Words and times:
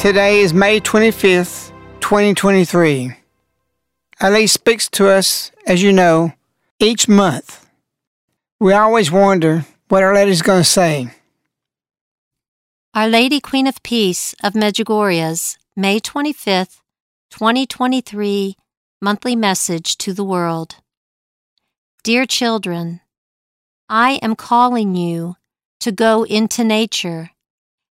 Today 0.00 0.40
is 0.40 0.54
May 0.54 0.80
25th, 0.80 1.72
2023. 2.00 3.12
Our 4.22 4.30
Lady 4.30 4.46
speaks 4.46 4.88
to 4.88 5.08
us, 5.08 5.52
as 5.66 5.82
you 5.82 5.92
know, 5.92 6.32
each 6.78 7.06
month. 7.06 7.66
We 8.58 8.72
always 8.72 9.12
wonder 9.12 9.66
what 9.88 10.02
Our 10.02 10.14
Lady's 10.14 10.40
going 10.40 10.62
to 10.62 10.64
say. 10.64 11.10
Our 12.94 13.08
Lady 13.08 13.40
Queen 13.40 13.66
of 13.66 13.82
Peace 13.82 14.34
of 14.42 14.54
Medjugorje's 14.54 15.58
May 15.76 16.00
25th, 16.00 16.80
2023 17.30 18.56
monthly 19.02 19.36
message 19.36 19.98
to 19.98 20.14
the 20.14 20.24
world. 20.24 20.76
Dear 22.04 22.24
children, 22.24 23.02
I 23.90 24.12
am 24.22 24.34
calling 24.34 24.94
you 24.94 25.36
to 25.80 25.92
go 25.92 26.22
into 26.22 26.64
nature 26.64 27.32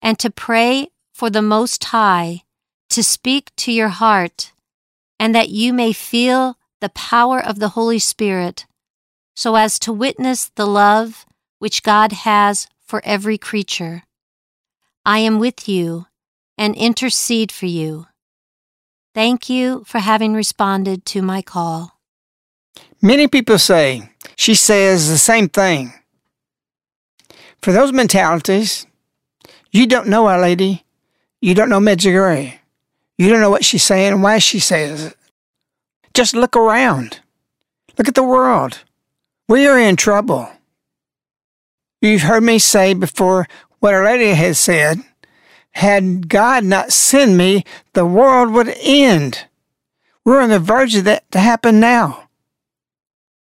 and 0.03 0.19
to 0.19 0.29
pray 0.29 0.89
for 1.15 1.31
the 1.31 1.41
Most 1.41 1.85
High 1.85 2.43
to 2.91 3.03
speak 3.05 3.53
to 3.57 3.73
your 3.73 3.89
heart 3.89 4.53
and 5.19 5.33
that 5.35 5.49
you 5.49 5.73
may 5.73 5.93
feel 5.93 6.59
the 6.81 6.89
power 6.91 7.41
of 7.41 7.61
the 7.61 7.71
Holy 7.71 8.01
Spirit 8.01 8.67
so 9.37 9.55
as 9.55 9.79
to 9.79 9.93
witness 9.93 10.51
the 10.57 10.67
love 10.67 11.25
which 11.61 11.85
God 11.85 12.13
has 12.13 12.67
for 12.85 13.01
every 13.05 13.39
creature. 13.39 14.03
I 15.07 15.21
am 15.21 15.39
with 15.39 15.69
you 15.69 16.07
and 16.59 16.75
intercede 16.75 17.53
for 17.53 17.67
you. 17.67 18.07
Thank 19.15 19.49
you 19.49 19.85
for 19.87 20.01
having 20.01 20.35
responded 20.35 21.05
to 21.07 21.23
my 21.23 21.43
call. 21.43 21.93
Many 23.01 23.29
people 23.29 23.59
say 23.59 24.11
she 24.37 24.57
says 24.57 25.09
the 25.09 25.19
same 25.19 25.49
thing. 25.49 25.93
For 27.63 27.73
those 27.73 27.93
mentalities, 27.93 28.87
you 29.71 29.87
don't 29.87 30.09
know 30.09 30.27
Our 30.27 30.41
Lady, 30.41 30.84
you 31.45 31.55
don't 31.55 31.69
know 31.69 31.79
Medjugorje, 31.79 32.55
you 33.19 33.29
don't 33.29 33.43
know 33.43 33.51
what 33.51 33.67
she's 33.67 33.83
saying 33.83 34.15
and 34.15 34.23
why 34.23 34.39
she 34.39 34.59
says 34.59 35.05
it. 35.05 35.17
Just 36.15 36.35
look 36.35 36.57
around. 36.57 37.21
Look 37.99 38.09
at 38.09 38.15
the 38.15 38.23
world. 38.23 38.83
We 39.47 39.67
are 39.67 39.79
in 39.79 39.97
trouble. 39.97 40.49
You've 42.01 42.23
heard 42.23 42.45
me 42.45 42.59
say 42.59 42.95
before 42.95 43.47
what 43.81 43.93
Our 43.93 44.05
Lady 44.07 44.31
has 44.31 44.59
said. 44.59 45.01
Had 45.73 46.31
God 46.31 46.65
not 46.65 46.93
sent 46.93 47.33
me, 47.33 47.65
the 47.93 48.07
world 48.07 48.51
would 48.53 48.75
end. 48.81 49.47
We're 50.25 50.41
on 50.41 50.49
the 50.49 50.59
verge 50.59 50.97
of 50.97 51.05
that 51.05 51.31
to 51.33 51.41
happen 51.41 51.79
now. 51.79 52.31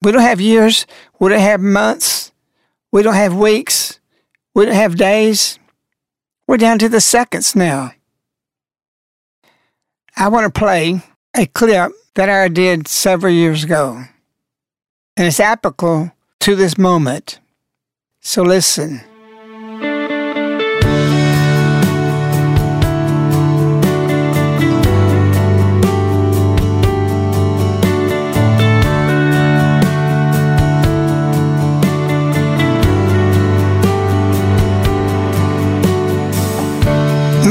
We 0.03 0.11
don't 0.11 0.23
have 0.23 0.41
years. 0.41 0.89
We 1.21 1.29
don't 1.29 1.39
have 1.39 1.61
months. 1.61 2.33
We 2.91 3.05
don't 3.05 3.15
have 3.15 3.37
weeks. 3.37 4.01
We 4.57 4.65
don't 4.67 4.75
have 4.75 4.97
days. 4.97 5.61
We're 6.47 6.57
down 6.57 6.79
to 6.81 6.89
the 6.89 7.01
seconds 7.01 7.55
now. 7.55 7.93
I 10.17 10.29
want 10.29 10.53
to 10.53 10.59
play 10.59 11.03
a 11.37 11.47
clip 11.47 11.93
that 12.15 12.29
I 12.29 12.49
did 12.49 12.89
several 12.89 13.33
years 13.33 13.65
ago, 13.65 14.05
and 15.17 15.27
it's 15.27 15.41
applicable 15.41 16.13
to 16.41 16.57
this 16.57 16.77
moment. 16.77 17.41
So 18.21 18.43
listen. 18.43 19.01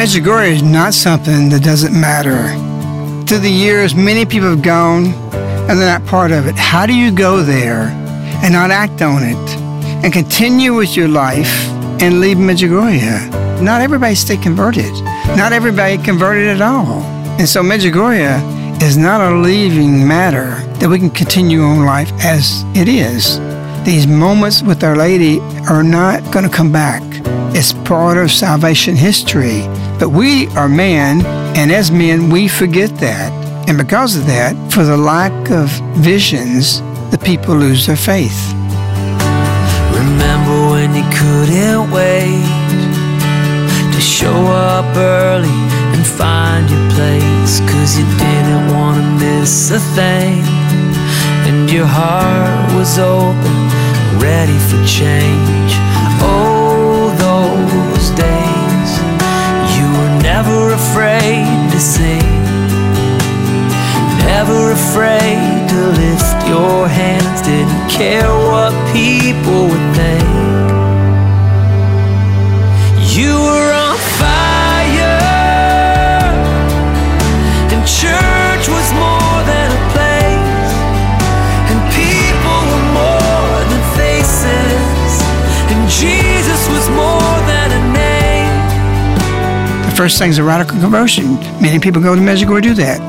Medjugorje 0.01 0.53
is 0.53 0.63
not 0.63 0.95
something 0.95 1.49
that 1.49 1.61
doesn't 1.61 1.93
matter. 1.93 2.47
Through 3.27 3.37
the 3.37 3.51
years, 3.51 3.93
many 3.93 4.25
people 4.25 4.49
have 4.49 4.63
gone 4.63 5.13
and 5.69 5.77
they're 5.77 5.99
not 5.99 6.03
part 6.07 6.31
of 6.31 6.47
it. 6.47 6.55
How 6.55 6.87
do 6.87 6.95
you 6.95 7.11
go 7.11 7.43
there 7.43 7.83
and 8.41 8.51
not 8.51 8.71
act 8.71 9.03
on 9.03 9.21
it 9.21 9.37
and 10.03 10.11
continue 10.11 10.73
with 10.73 10.97
your 10.97 11.07
life 11.07 11.69
and 12.01 12.19
leave 12.19 12.37
Medjugorje? 12.37 13.61
Not 13.61 13.81
everybody 13.81 14.15
stay 14.15 14.37
converted. 14.37 14.91
Not 15.37 15.53
everybody 15.53 15.99
converted 15.99 16.47
at 16.47 16.61
all. 16.61 17.03
And 17.37 17.47
so 17.47 17.61
Medjugorje 17.61 18.81
is 18.81 18.97
not 18.97 19.21
a 19.21 19.35
leaving 19.35 20.07
matter 20.07 20.55
that 20.79 20.89
we 20.89 20.97
can 20.97 21.11
continue 21.11 21.61
on 21.61 21.85
life 21.85 22.11
as 22.23 22.63
it 22.73 22.87
is. 22.87 23.39
These 23.85 24.07
moments 24.07 24.63
with 24.63 24.83
Our 24.83 24.95
Lady 24.95 25.39
are 25.69 25.83
not 25.83 26.23
going 26.33 26.49
to 26.49 26.55
come 26.55 26.71
back. 26.71 27.03
It's 27.53 27.73
part 27.73 28.17
of 28.17 28.31
salvation 28.31 28.95
history. 28.95 29.61
But 30.01 30.09
we 30.09 30.47
are 30.57 30.67
man, 30.67 31.23
and 31.55 31.71
as 31.71 31.91
men, 31.91 32.31
we 32.31 32.47
forget 32.47 32.89
that. 33.01 33.31
And 33.69 33.77
because 33.77 34.17
of 34.17 34.25
that, 34.25 34.55
for 34.73 34.83
the 34.83 34.97
lack 34.97 35.51
of 35.51 35.69
visions, 36.01 36.81
the 37.11 37.19
people 37.23 37.55
lose 37.55 37.85
their 37.85 37.95
faith. 37.95 38.51
Remember 39.93 40.71
when 40.73 40.95
you 40.95 41.05
couldn't 41.13 41.91
wait 41.91 42.41
to 43.93 44.01
show 44.01 44.41
up 44.47 44.97
early 44.97 45.59
and 45.93 46.03
find 46.03 46.67
your 46.67 46.89
place? 46.97 47.59
Cause 47.69 47.99
you 47.99 48.05
didn't 48.17 48.73
want 48.73 48.97
to 48.97 49.07
miss 49.23 49.69
a 49.69 49.79
thing. 49.93 50.41
And 51.45 51.69
your 51.69 51.85
heart 51.85 52.73
was 52.73 52.97
open, 52.97 53.55
ready 54.17 54.57
for 54.65 54.81
change. 54.83 55.73
Oh, 56.25 57.13
those 57.21 58.09
days 58.17 58.40
never 60.43 60.73
afraid 60.73 61.71
to 61.71 61.79
sing 61.79 62.19
never 64.25 64.71
afraid 64.71 65.69
to 65.69 65.79
lift 66.01 66.47
your 66.47 66.87
hands. 66.87 67.41
Didn't 67.41 67.89
care 67.89 68.27
what 68.49 68.73
people 68.91 69.67
would 69.67 69.95
think 69.95 70.40
first 90.01 90.17
thing 90.17 90.31
is 90.31 90.39
a 90.39 90.43
radical 90.43 90.79
conversion. 90.79 91.35
Many 91.61 91.77
people 91.77 92.01
go 92.01 92.15
to 92.15 92.21
Medjugorje 92.21 92.63
to 92.63 92.69
do 92.69 92.73
that. 92.73 92.99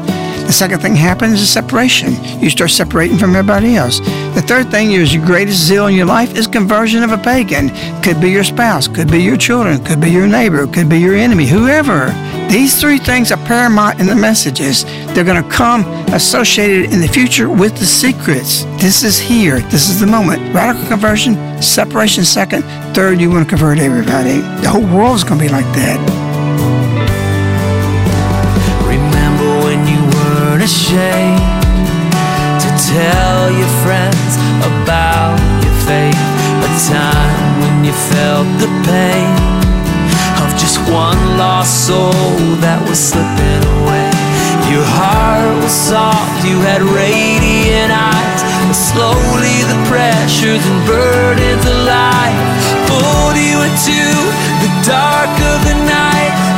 The 0.47 0.53
second 0.53 0.81
thing 0.81 0.95
happens 0.95 1.41
is 1.41 1.49
separation. 1.49 2.13
You 2.39 2.51
start 2.51 2.71
separating 2.71 3.17
from 3.17 3.35
everybody 3.35 3.77
else. 3.77 4.01
The 4.35 4.45
third 4.47 4.71
thing 4.71 4.93
is 4.93 5.15
your 5.15 5.25
greatest 5.25 5.61
zeal 5.61 5.87
in 5.87 5.95
your 5.95 6.05
life 6.05 6.37
is 6.37 6.47
conversion 6.47 7.03
of 7.03 7.11
a 7.11 7.17
pagan. 7.17 7.71
Could 8.03 8.21
be 8.21 8.29
your 8.29 8.45
spouse, 8.45 8.89
could 8.89 9.11
be 9.11 9.23
your 9.23 9.39
children, 9.39 9.83
could 9.83 10.03
be 10.03 10.11
your 10.11 10.27
neighbor, 10.27 10.67
could 10.67 10.91
be 10.91 10.99
your 10.99 11.15
enemy, 11.15 11.47
whoever. 11.47 12.09
These 12.51 12.79
three 12.79 12.99
things 12.99 13.33
are 13.33 13.43
paramount 13.47 13.99
in 13.99 14.07
the 14.07 14.15
messages. 14.15 14.85
They're 15.15 15.25
going 15.25 15.43
to 15.43 15.49
come 15.49 15.87
associated 16.13 16.93
in 16.93 17.01
the 17.01 17.09
future 17.09 17.49
with 17.49 17.79
the 17.79 17.87
secrets. 17.87 18.65
This 18.83 19.03
is 19.03 19.19
here. 19.19 19.61
This 19.71 19.89
is 19.89 19.99
the 19.99 20.07
moment. 20.07 20.55
Radical 20.55 20.87
conversion, 20.89 21.63
separation 21.63 22.23
second. 22.27 22.65
Third, 22.95 23.19
you 23.19 23.31
want 23.31 23.49
to 23.49 23.49
convert 23.49 23.79
everybody. 23.79 24.41
The 24.61 24.69
whole 24.69 24.87
world's 24.95 25.25
going 25.25 25.41
to 25.41 25.47
be 25.47 25.51
like 25.51 25.73
that. 25.77 26.22
Ashamed 30.63 31.43
to 32.63 32.69
tell 32.95 33.51
your 33.51 33.73
friends 33.83 34.33
about 34.63 35.35
your 35.59 35.75
faith? 35.83 36.23
A 36.63 36.71
time 36.87 37.59
when 37.59 37.83
you 37.83 37.91
felt 37.91 38.47
the 38.63 38.71
pain 38.87 39.35
of 40.39 40.55
just 40.55 40.79
one 40.87 41.19
lost 41.37 41.91
soul 41.91 42.15
that 42.63 42.79
was 42.87 42.95
slipping 43.03 43.63
away. 43.83 44.07
Your 44.71 44.87
heart 44.87 45.51
was 45.67 45.75
soft, 45.75 46.47
you 46.47 46.55
had 46.63 46.81
radiant 46.81 47.91
eyes, 47.91 48.43
but 48.71 48.79
slowly 48.79 49.67
the 49.67 49.79
pressures 49.91 50.63
and 50.63 50.81
burdens 50.87 51.65
of 51.67 51.79
life 51.91 52.39
pulled 52.87 53.35
you 53.35 53.67
into 53.67 53.99
the 54.63 54.71
dark 54.87 55.35
of 55.43 55.59
the 55.67 55.75
night. 55.91 56.52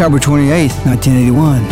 October 0.00 0.18
28, 0.18 0.72
1981, 0.86 1.62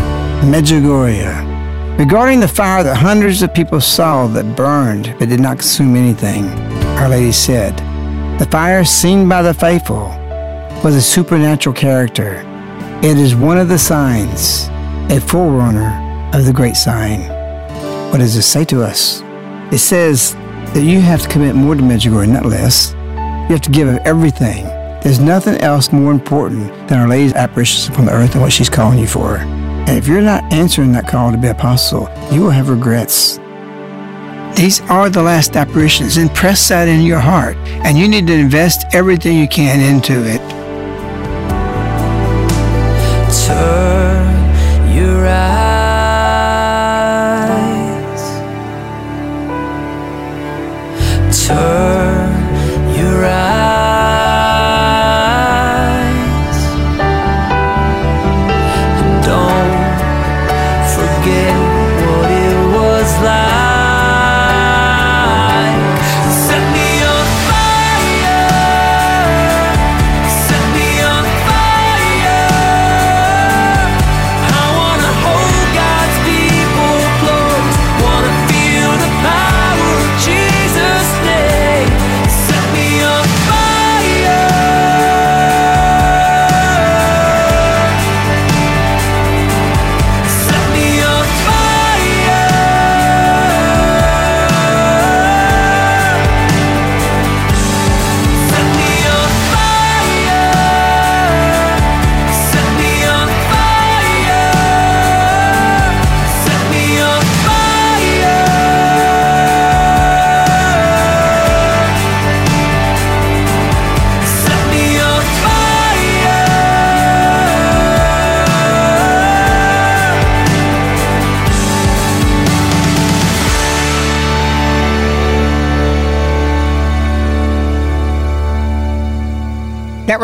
Medjugorje. 0.53 1.99
Regarding 1.99 2.41
the 2.41 2.47
fire 2.47 2.85
that 2.85 2.95
hundreds 2.95 3.41
of 3.41 3.55
people 3.55 3.81
saw 3.81 4.27
that 4.27 4.55
burned 4.55 5.15
but 5.19 5.31
did 5.31 5.41
not 5.41 5.61
consume 5.61 5.97
anything, 5.97 6.45
Our 6.99 7.09
Lady 7.09 7.33
said, 7.33 7.75
The 8.39 8.45
fire 8.51 8.85
seen 8.85 9.31
by 9.31 9.41
the 9.41 9.55
faithful 9.55 10.09
was 10.85 10.95
a 10.95 11.01
supernatural 11.01 11.75
character. 11.75 12.45
It 13.03 13.17
is 13.17 13.35
one 13.35 13.57
of 13.57 13.71
the 13.71 13.79
signs, 13.79 14.69
a 15.11 15.23
forerunner 15.23 16.31
of 16.35 16.45
the 16.45 16.53
great 16.53 16.77
sign. 16.77 17.23
What 18.11 18.19
does 18.19 18.35
this 18.35 18.47
say 18.47 18.67
to 18.67 18.83
us? 18.83 19.23
It 19.73 19.79
says 19.79 20.35
that 20.75 20.85
you 20.85 21.01
have 21.01 21.23
to 21.23 21.29
commit 21.31 21.55
more 21.55 21.75
to 21.75 21.81
Medjugorje, 21.81 22.29
not 22.29 22.45
less. 22.45 22.93
You 22.93 23.55
have 23.57 23.63
to 23.63 23.71
give 23.71 23.89
of 23.89 23.97
everything. 24.05 24.67
There's 25.03 25.21
nothing 25.21 25.57
else 25.59 25.93
more 25.93 26.11
important 26.11 26.71
than 26.89 26.99
Our 26.99 27.09
Lady's 27.09 27.33
apparitions 27.33 27.89
upon 27.89 28.07
the 28.07 28.13
earth 28.13 28.33
and 28.33 28.43
what 28.43 28.53
she's 28.53 28.69
calling 28.69 28.99
you 28.99 29.07
for. 29.07 29.37
And 29.37 29.97
if 29.97 30.09
you're 30.09 30.21
not 30.21 30.53
answering 30.53 30.93
that 30.93 31.07
call 31.07 31.31
to 31.31 31.39
be 31.39 31.49
apostle, 31.49 32.11
you 32.33 32.43
will 32.43 32.51
have 32.51 32.69
regrets. 32.69 33.39
These 34.57 34.81
are 34.91 35.09
the 35.09 35.23
last 35.23 35.57
apparitions. 35.57 36.17
Impress 36.17 36.69
that 36.69 36.89
in 36.89 37.03
your 37.03 37.21
heart, 37.21 37.57
and 37.85 37.97
you 37.97 38.09
need 38.09 38.27
to 38.27 38.35
invest 38.35 38.87
everything 38.93 39.39
you 39.39 39.47
can 39.47 39.81
into 39.81 40.25
it. 40.27 40.41
Turn 43.47 44.51
your 44.95 45.27
eyes. 45.29 45.79
Turn 51.47 51.98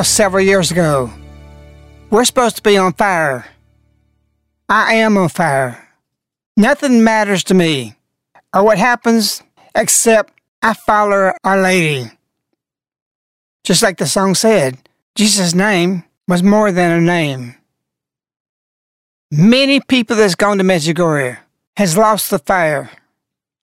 Was 0.04 0.10
several 0.10 0.44
years 0.44 0.70
ago. 0.70 1.10
We're 2.10 2.26
supposed 2.26 2.56
to 2.56 2.62
be 2.62 2.76
on 2.76 2.92
fire. 2.92 3.46
I 4.68 4.96
am 4.96 5.16
on 5.16 5.30
fire. 5.30 5.88
Nothing 6.58 7.02
matters 7.02 7.42
to 7.44 7.54
me 7.54 7.94
or 8.54 8.62
what 8.62 8.76
happens 8.76 9.42
except 9.74 10.34
I 10.60 10.74
follow 10.74 11.32
Our 11.42 11.58
Lady. 11.58 12.10
Just 13.64 13.82
like 13.82 13.96
the 13.96 14.06
song 14.06 14.34
said, 14.34 14.76
Jesus' 15.14 15.54
name 15.54 16.04
was 16.28 16.42
more 16.42 16.70
than 16.70 16.92
a 16.92 17.00
name. 17.00 17.54
Many 19.30 19.80
people 19.80 20.16
that's 20.16 20.34
gone 20.34 20.58
to 20.58 20.64
Medjugorje 20.64 21.38
has 21.78 21.96
lost 21.96 22.28
the 22.28 22.40
fire. 22.40 22.90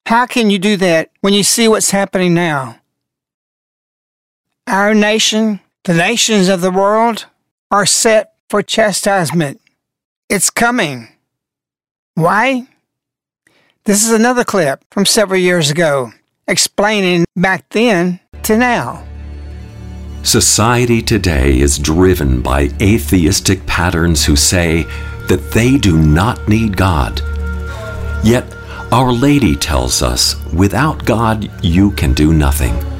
How 0.07 0.25
can 0.25 0.49
you 0.49 0.57
do 0.57 0.75
that 0.77 1.11
when 1.19 1.35
you 1.35 1.43
see 1.43 1.67
what's 1.67 1.91
happening 1.91 2.33
now? 2.33 2.79
Our 4.65 4.95
nation, 4.95 5.59
the 5.83 5.93
nations 5.93 6.47
of 6.47 6.61
the 6.61 6.71
world, 6.71 7.25
are 7.71 7.85
set 7.85 8.33
for 8.49 8.61
chastisement. 8.61 9.59
It's 10.29 10.49
coming. 10.49 11.07
Why? 12.15 12.67
This 13.85 14.03
is 14.03 14.11
another 14.11 14.43
clip 14.43 14.83
from 14.91 15.05
several 15.05 15.39
years 15.39 15.71
ago 15.71 16.11
explaining 16.47 17.25
back 17.35 17.67
then 17.69 18.19
to 18.43 18.57
now. 18.57 19.05
Society 20.23 21.01
today 21.01 21.59
is 21.59 21.79
driven 21.79 22.41
by 22.41 22.69
atheistic 22.79 23.65
patterns 23.65 24.23
who 24.25 24.35
say 24.35 24.83
that 25.27 25.51
they 25.51 25.77
do 25.77 25.97
not 25.97 26.47
need 26.47 26.77
God. 26.77 27.21
Yet, 28.23 28.45
Our 28.91 29.11
Lady 29.11 29.55
tells 29.55 30.03
us 30.03 30.35
without 30.53 31.03
God, 31.05 31.49
you 31.63 31.91
can 31.91 32.13
do 32.13 32.33
nothing. 32.33 32.90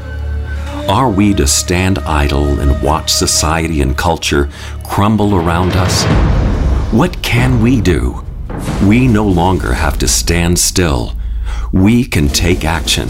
Are 0.92 1.10
we 1.10 1.34
to 1.36 1.48
stand 1.48 2.00
idle 2.00 2.60
and 2.60 2.84
watch 2.84 3.14
society 3.14 3.82
and 3.82 3.98
culture 3.98 4.50
crumble 4.84 5.36
around 5.36 5.72
us? 5.72 6.04
What 6.92 7.24
can 7.24 7.62
we 7.62 7.80
do? 7.80 8.26
We 8.86 9.08
no 9.08 9.26
longer 9.26 9.72
have 9.72 9.98
to 10.00 10.08
stand 10.10 10.60
still. 10.60 11.14
We 11.72 12.04
can 12.04 12.28
take 12.28 12.66
action. 12.66 13.08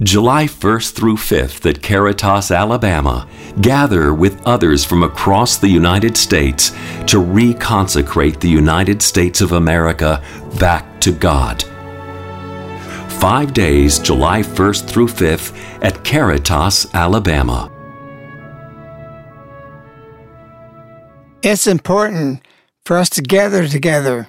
July 0.00 0.44
1st 0.44 0.92
through 0.92 1.16
5th 1.16 1.68
at 1.68 1.82
Caritas, 1.82 2.52
Alabama, 2.52 3.28
gather 3.60 4.14
with 4.14 4.40
others 4.46 4.84
from 4.84 5.02
across 5.02 5.56
the 5.56 5.68
United 5.68 6.16
States 6.16 6.70
to 7.08 7.16
reconsecrate 7.20 8.38
the 8.38 8.48
United 8.48 9.02
States 9.02 9.40
of 9.40 9.50
America 9.50 10.22
back 10.60 11.00
to 11.00 11.10
God. 11.10 11.64
Five 13.24 13.54
days, 13.54 13.98
July 14.00 14.42
1st 14.42 14.86
through 14.86 15.08
5th 15.08 15.56
at 15.82 16.04
Caritas, 16.04 16.86
Alabama. 16.92 17.70
It's 21.42 21.66
important 21.66 22.42
for 22.84 22.98
us 22.98 23.08
to 23.08 23.22
gather 23.22 23.66
together 23.66 24.28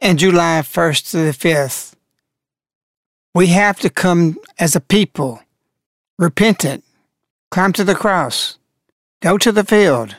in 0.00 0.16
July 0.16 0.60
1st 0.62 1.10
to 1.12 1.18
the 1.18 1.30
5th. 1.30 1.94
We 3.32 3.46
have 3.46 3.78
to 3.78 3.88
come 3.88 4.38
as 4.58 4.74
a 4.74 4.80
people, 4.80 5.40
repentant, 6.18 6.82
climb 7.52 7.72
to 7.74 7.84
the 7.84 7.94
cross, 7.94 8.58
go 9.22 9.38
to 9.38 9.52
the 9.52 9.62
field, 9.62 10.16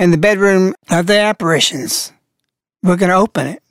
in 0.00 0.10
the 0.10 0.18
bedroom 0.18 0.74
of 0.90 1.06
the 1.06 1.20
apparitions. 1.20 2.10
We're 2.82 2.96
going 2.96 3.10
to 3.10 3.14
open 3.14 3.46
it. 3.46 3.62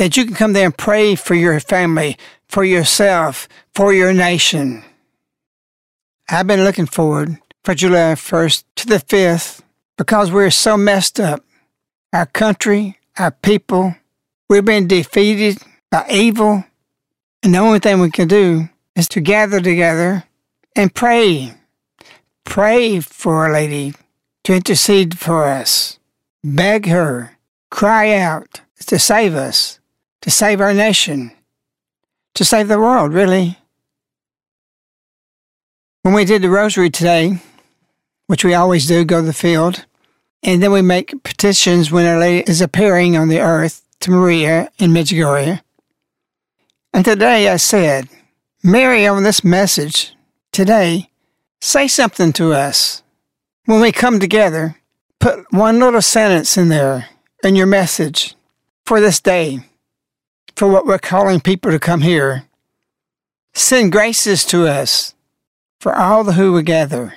That 0.00 0.16
you 0.16 0.24
can 0.24 0.34
come 0.34 0.54
there 0.54 0.64
and 0.64 0.74
pray 0.74 1.14
for 1.14 1.34
your 1.34 1.60
family, 1.60 2.16
for 2.48 2.64
yourself, 2.64 3.46
for 3.74 3.92
your 3.92 4.14
nation. 4.14 4.82
I've 6.26 6.46
been 6.46 6.64
looking 6.64 6.86
forward 6.86 7.36
for 7.62 7.74
July 7.74 8.14
1st 8.14 8.64
to 8.76 8.86
the 8.86 8.96
5th 8.96 9.60
because 9.98 10.32
we're 10.32 10.50
so 10.50 10.78
messed 10.78 11.20
up. 11.20 11.44
Our 12.14 12.24
country, 12.24 12.98
our 13.18 13.30
people, 13.30 13.94
we've 14.48 14.64
been 14.64 14.88
defeated 14.88 15.58
by 15.90 16.06
evil. 16.10 16.64
And 17.42 17.52
the 17.52 17.58
only 17.58 17.78
thing 17.78 18.00
we 18.00 18.10
can 18.10 18.26
do 18.26 18.70
is 18.96 19.06
to 19.08 19.20
gather 19.20 19.60
together 19.60 20.24
and 20.74 20.94
pray. 20.94 21.52
Pray 22.46 23.00
for 23.00 23.44
Our 23.44 23.52
Lady 23.52 23.92
to 24.44 24.54
intercede 24.54 25.18
for 25.18 25.44
us. 25.44 25.98
Beg 26.42 26.86
her, 26.86 27.36
cry 27.68 28.14
out 28.14 28.62
to 28.86 28.98
save 28.98 29.34
us, 29.34 29.79
to 30.22 30.30
save 30.30 30.60
our 30.60 30.74
nation, 30.74 31.32
to 32.34 32.44
save 32.44 32.68
the 32.68 32.78
world, 32.78 33.12
really. 33.12 33.58
When 36.02 36.14
we 36.14 36.24
did 36.24 36.42
the 36.42 36.50
rosary 36.50 36.90
today, 36.90 37.40
which 38.26 38.44
we 38.44 38.54
always 38.54 38.86
do, 38.86 39.04
go 39.04 39.20
to 39.20 39.26
the 39.26 39.32
field, 39.32 39.86
and 40.42 40.62
then 40.62 40.72
we 40.72 40.82
make 40.82 41.22
petitions 41.22 41.90
when 41.90 42.06
Our 42.06 42.18
Lady 42.18 42.50
is 42.50 42.60
appearing 42.60 43.16
on 43.16 43.28
the 43.28 43.40
earth 43.40 43.82
to 44.00 44.10
Maria 44.10 44.70
in 44.78 44.92
Medjugorje. 44.92 45.60
And 46.92 47.04
today 47.04 47.48
I 47.48 47.56
said, 47.56 48.08
Mary, 48.62 49.06
on 49.06 49.22
this 49.22 49.44
message 49.44 50.14
today, 50.52 51.10
say 51.60 51.86
something 51.88 52.32
to 52.34 52.52
us. 52.52 53.02
When 53.66 53.80
we 53.80 53.92
come 53.92 54.18
together, 54.18 54.76
put 55.18 55.52
one 55.52 55.78
little 55.78 56.02
sentence 56.02 56.56
in 56.56 56.68
there 56.68 57.08
in 57.44 57.54
your 57.54 57.66
message 57.66 58.34
for 58.84 59.00
this 59.00 59.20
day, 59.20 59.60
for 60.60 60.68
what 60.68 60.84
we're 60.84 60.98
calling 60.98 61.40
people 61.40 61.70
to 61.70 61.78
come 61.78 62.02
here. 62.02 62.44
Send 63.54 63.90
graces 63.90 64.44
to 64.44 64.66
us 64.66 65.14
for 65.80 65.96
all 65.96 66.22
the 66.22 66.34
who 66.34 66.52
we 66.52 66.62
gather. 66.62 67.14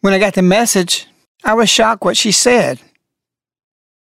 When 0.00 0.14
I 0.14 0.18
got 0.18 0.32
the 0.32 0.40
message, 0.40 1.06
I 1.44 1.52
was 1.52 1.68
shocked 1.68 2.02
what 2.02 2.16
she 2.16 2.32
said. 2.32 2.80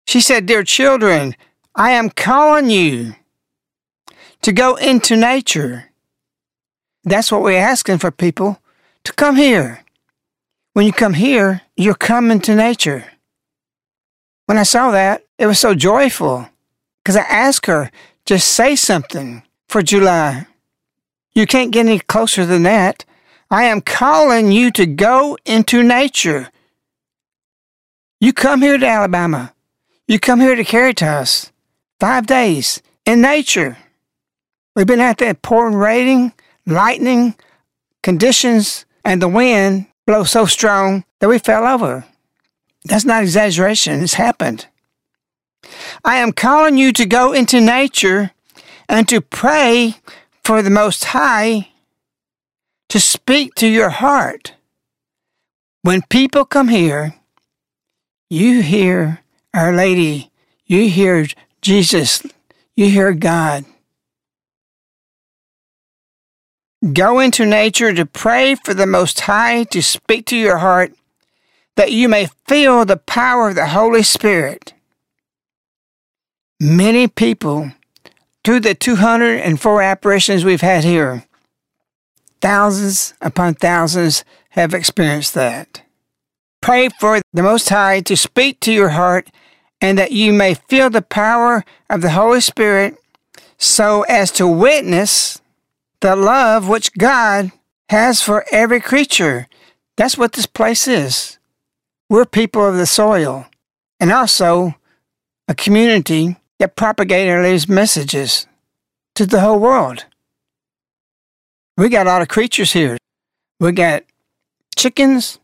She 0.05 0.21
said, 0.21 0.47
Dear 0.47 0.65
children, 0.65 1.37
I 1.77 1.93
am 1.93 2.11
calling 2.11 2.71
you 2.71 3.15
to 4.43 4.53
go 4.53 4.75
into 4.75 5.15
nature. 5.17 5.93
That's 7.05 7.31
what 7.31 7.43
we're 7.43 7.57
asking 7.57 7.99
for 7.99 8.11
people 8.11 8.59
to 9.05 9.13
come 9.13 9.37
here. 9.37 9.85
When 10.73 10.87
you 10.87 10.93
come 10.93 11.15
here, 11.15 11.63
you're 11.77 11.95
coming 11.95 12.41
to 12.41 12.57
nature. 12.57 13.05
When 14.47 14.59
I 14.59 14.65
saw 14.65 14.91
that, 14.91 15.23
it 15.39 15.47
was 15.47 15.61
so 15.61 15.77
joyful 15.77 16.49
because 17.07 17.15
I 17.15 17.29
asked 17.29 17.67
her, 17.67 17.93
just 18.25 18.49
say 18.51 18.75
something 18.75 19.45
for 19.69 19.81
July. 19.81 20.49
You 21.35 21.47
can't 21.47 21.71
get 21.71 21.87
any 21.87 22.01
closer 22.01 22.45
than 22.45 22.65
that. 22.65 23.05
I 23.49 23.67
am 23.67 23.81
calling 23.81 24.51
you 24.51 24.73
to 24.73 24.87
go 24.87 25.39
into 25.45 25.85
nature. 25.85 26.49
You 28.19 28.33
come 28.33 28.61
here 28.61 28.77
to 28.77 28.85
Alabama. 28.85 29.55
You 30.09 30.19
come 30.19 30.41
here 30.41 30.57
to 30.57 30.65
Caritas. 30.65 31.53
Five 32.01 32.27
days 32.27 32.83
in 33.05 33.21
nature. 33.21 33.79
We've 34.75 34.85
been 34.85 34.99
at 34.99 35.19
that 35.19 35.43
pouring 35.43 35.77
rain, 35.77 36.33
lightning, 36.67 37.37
conditions, 38.03 38.85
and 39.05 39.23
the 39.23 39.29
wind 39.29 39.87
blow 40.09 40.25
so 40.25 40.45
strong 40.45 41.05
that 41.21 41.29
we 41.29 41.39
fell 41.39 41.69
over. 41.69 42.05
That's 42.85 43.05
not 43.05 43.23
exaggeration, 43.23 44.03
it's 44.03 44.15
happened. 44.15 44.67
I 46.05 46.17
am 46.17 46.33
calling 46.33 46.77
you 46.77 46.93
to 46.93 47.07
go 47.07 47.33
into 47.33 47.61
nature 47.61 48.33
and 48.89 49.09
to 49.09 49.21
pray 49.21 49.97
for 50.45 50.63
the 50.63 50.71
Most 50.71 51.07
High 51.07 51.69
to 52.89 53.01
speak 53.01 53.55
to 53.57 53.67
your 53.67 53.91
heart. 53.91 54.55
When 55.83 56.03
people 56.03 56.45
come 56.45 56.69
here, 56.69 57.15
you 58.31 58.63
hear 58.63 59.21
Our 59.55 59.73
Lady, 59.73 60.31
you 60.67 60.89
hear 60.89 61.27
Jesus, 61.63 62.23
you 62.75 62.89
hear 62.89 63.13
God. 63.13 63.65
Go 66.93 67.19
into 67.19 67.45
nature 67.45 67.93
to 67.93 68.07
pray 68.07 68.55
for 68.55 68.75
the 68.75 68.87
Most 68.87 69.21
High 69.21 69.65
to 69.65 69.83
speak 69.83 70.27
to 70.27 70.37
your 70.37 70.59
heart 70.59 70.93
that 71.77 71.93
you 71.93 72.09
may 72.09 72.29
feel 72.47 72.85
the 72.85 72.97
power 72.97 73.51
of 73.51 73.55
the 73.55 73.69
Holy 73.69 74.03
Spirit. 74.03 74.73
Many 76.59 77.07
people, 77.07 77.73
through 78.43 78.61
the 78.61 78.75
204 78.75 79.83
apparitions 79.83 80.43
we've 80.43 80.63
had 80.63 80.85
here, 80.85 81.25
thousands 82.41 83.13
upon 83.21 83.55
thousands 83.55 84.25
have 84.51 84.73
experienced 84.73 85.35
that. 85.35 85.83
Pray 86.63 86.89
for 86.89 87.21
the 87.35 87.43
Most 87.43 87.69
High 87.69 88.01
to 88.01 88.17
speak 88.17 88.61
to 88.61 88.73
your 88.73 88.89
heart 88.91 89.31
and 89.83 89.99
that 89.99 90.13
you 90.13 90.33
may 90.33 90.55
feel 90.55 90.89
the 90.89 91.03
power 91.03 91.63
of 91.91 92.01
the 92.01 92.13
Holy 92.13 92.41
Spirit 92.41 92.97
so 93.59 94.03
as 94.09 94.31
to 94.33 94.49
witness 94.49 95.43
the 96.01 96.17
love 96.17 96.69
which 96.69 96.95
God 96.95 97.53
has 97.91 98.23
for 98.23 98.47
every 98.51 98.81
creature. 98.81 99.47
That's 99.99 100.17
what 100.17 100.33
this 100.33 100.47
place 100.47 100.89
is. 100.89 101.39
We're 102.09 102.25
people 102.25 102.67
of 102.67 102.77
the 102.77 102.87
soil 102.87 103.45
and 104.01 104.11
also 104.11 104.75
a 105.49 105.55
community 105.55 106.37
that 106.59 106.77
propagated 106.77 107.45
these 107.45 107.69
messages 107.69 108.47
to 109.15 109.27
the 109.27 109.41
whole 109.41 109.59
world. 109.59 110.07
We 111.77 111.89
got 111.89 112.07
a 112.07 112.11
lot 112.11 112.23
of 112.23 112.29
creatures 112.29 112.73
here. 112.73 112.97
We 113.61 113.73
got 113.73 114.05
chickens, 114.77 115.39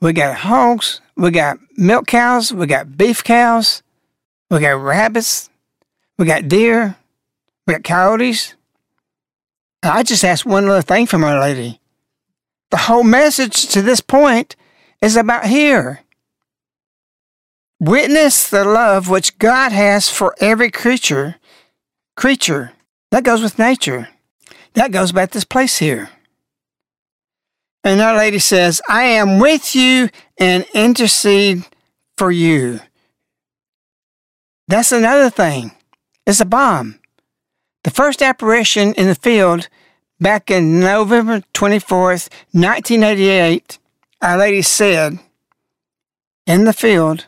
we 0.00 0.12
got 0.12 0.36
hogs, 0.36 1.00
we 1.16 1.30
got 1.30 1.58
milk 1.76 2.06
cows, 2.06 2.52
we 2.52 2.66
got 2.66 2.96
beef 2.96 3.22
cows, 3.22 3.82
we 4.50 4.60
got 4.60 4.80
rabbits, 4.80 5.48
we 6.18 6.26
got 6.26 6.48
deer, 6.48 6.96
we 7.66 7.74
got 7.74 7.84
coyotes. 7.84 8.54
And 9.82 9.92
I 9.92 10.02
just 10.02 10.24
asked 10.24 10.46
one 10.46 10.66
little 10.66 10.82
thing 10.82 11.06
from 11.06 11.24
Our 11.24 11.40
Lady. 11.40 11.80
The 12.70 12.76
whole 12.76 13.04
message 13.04 13.66
to 13.68 13.82
this 13.82 14.00
point 14.00 14.56
is 15.00 15.16
about 15.16 15.46
here. 15.46 16.00
Witness 17.82 18.48
the 18.48 18.64
love 18.64 19.08
which 19.08 19.36
God 19.38 19.72
has 19.72 20.08
for 20.08 20.36
every 20.38 20.70
creature. 20.70 21.34
Creature. 22.16 22.70
That 23.10 23.24
goes 23.24 23.42
with 23.42 23.58
nature. 23.58 24.08
That 24.74 24.92
goes 24.92 25.10
about 25.10 25.32
this 25.32 25.42
place 25.42 25.78
here. 25.78 26.08
And 27.82 28.00
Our 28.00 28.16
Lady 28.16 28.38
says, 28.38 28.80
I 28.88 29.02
am 29.02 29.40
with 29.40 29.74
you 29.74 30.10
and 30.38 30.64
intercede 30.72 31.64
for 32.16 32.30
you. 32.30 32.78
That's 34.68 34.92
another 34.92 35.28
thing. 35.28 35.72
It's 36.24 36.40
a 36.40 36.44
bomb. 36.44 37.00
The 37.82 37.90
first 37.90 38.22
apparition 38.22 38.94
in 38.94 39.08
the 39.08 39.16
field 39.16 39.68
back 40.20 40.52
in 40.52 40.78
November 40.78 41.42
24th, 41.52 42.28
1988, 42.52 43.80
Our 44.20 44.38
Lady 44.38 44.62
said, 44.62 45.18
in 46.46 46.64
the 46.64 46.72
field, 46.72 47.26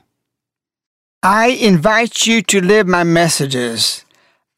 I 1.26 1.47
invite 1.47 2.26
you 2.26 2.43
to 2.43 2.61
live 2.61 2.87
my 2.87 3.02
messages. 3.02 4.04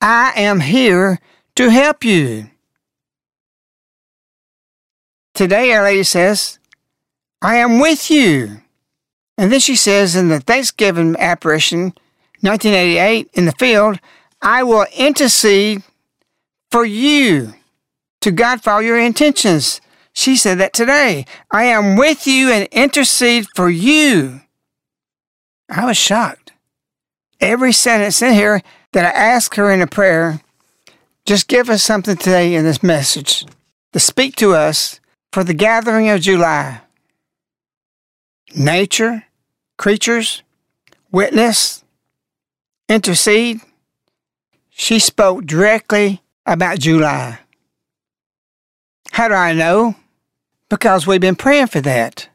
I 0.00 0.32
am 0.34 0.58
here 0.58 1.20
to 1.54 1.68
help 1.70 2.02
you. 2.02 2.50
Today, 5.32 5.70
Our 5.72 5.84
Lady 5.84 6.02
says, 6.02 6.58
I 7.40 7.58
am 7.58 7.78
with 7.78 8.10
you. 8.10 8.62
And 9.38 9.52
then 9.52 9.60
she 9.60 9.76
says 9.76 10.16
in 10.16 10.28
the 10.28 10.40
Thanksgiving 10.40 11.14
apparition, 11.20 11.94
1988, 12.40 13.30
in 13.34 13.44
the 13.44 13.52
field, 13.52 14.00
I 14.42 14.64
will 14.64 14.86
intercede 14.96 15.84
for 16.72 16.84
you 16.84 17.54
to 18.22 18.32
God 18.32 18.64
for 18.64 18.70
all 18.70 18.82
your 18.82 18.98
intentions. 18.98 19.80
She 20.12 20.36
said 20.36 20.58
that 20.58 20.72
today. 20.72 21.26
I 21.52 21.66
am 21.66 21.94
with 21.94 22.26
you 22.26 22.50
and 22.50 22.66
intercede 22.72 23.46
for 23.54 23.70
you. 23.70 24.40
I 25.68 25.84
was 25.84 25.96
shocked. 25.96 26.45
Every 27.40 27.72
sentence 27.72 28.22
in 28.22 28.34
here 28.34 28.62
that 28.92 29.04
I 29.04 29.18
ask 29.18 29.54
her 29.56 29.70
in 29.70 29.82
a 29.82 29.86
prayer, 29.86 30.40
just 31.26 31.48
give 31.48 31.68
us 31.68 31.82
something 31.82 32.16
today 32.16 32.54
in 32.54 32.64
this 32.64 32.82
message 32.82 33.44
to 33.92 34.00
speak 34.00 34.36
to 34.36 34.54
us 34.54 35.00
for 35.32 35.44
the 35.44 35.54
gathering 35.54 36.08
of 36.08 36.20
July. 36.20 36.80
Nature, 38.54 39.24
creatures, 39.76 40.42
witness, 41.10 41.84
intercede. 42.88 43.60
She 44.70 44.98
spoke 44.98 45.44
directly 45.44 46.22
about 46.46 46.78
July. 46.78 47.40
How 49.10 49.28
do 49.28 49.34
I 49.34 49.52
know? 49.52 49.96
Because 50.68 51.06
we've 51.06 51.20
been 51.20 51.36
praying 51.36 51.68
for 51.68 51.80
that. 51.80 52.28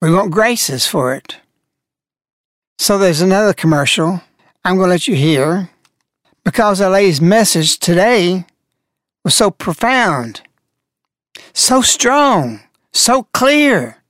We 0.00 0.12
want 0.12 0.30
graces 0.30 0.86
for 0.86 1.14
it. 1.14 1.36
So 2.84 2.98
there's 2.98 3.22
another 3.22 3.54
commercial 3.54 4.20
I'm 4.62 4.76
going 4.76 4.88
to 4.88 4.90
let 4.90 5.08
you 5.08 5.14
hear 5.14 5.70
because 6.44 6.82
Our 6.82 6.90
Lady's 6.90 7.18
message 7.18 7.78
today 7.78 8.44
was 9.24 9.34
so 9.34 9.50
profound 9.50 10.42
so 11.54 11.80
strong, 11.80 12.60
so 12.92 13.22
clear, 13.32 14.02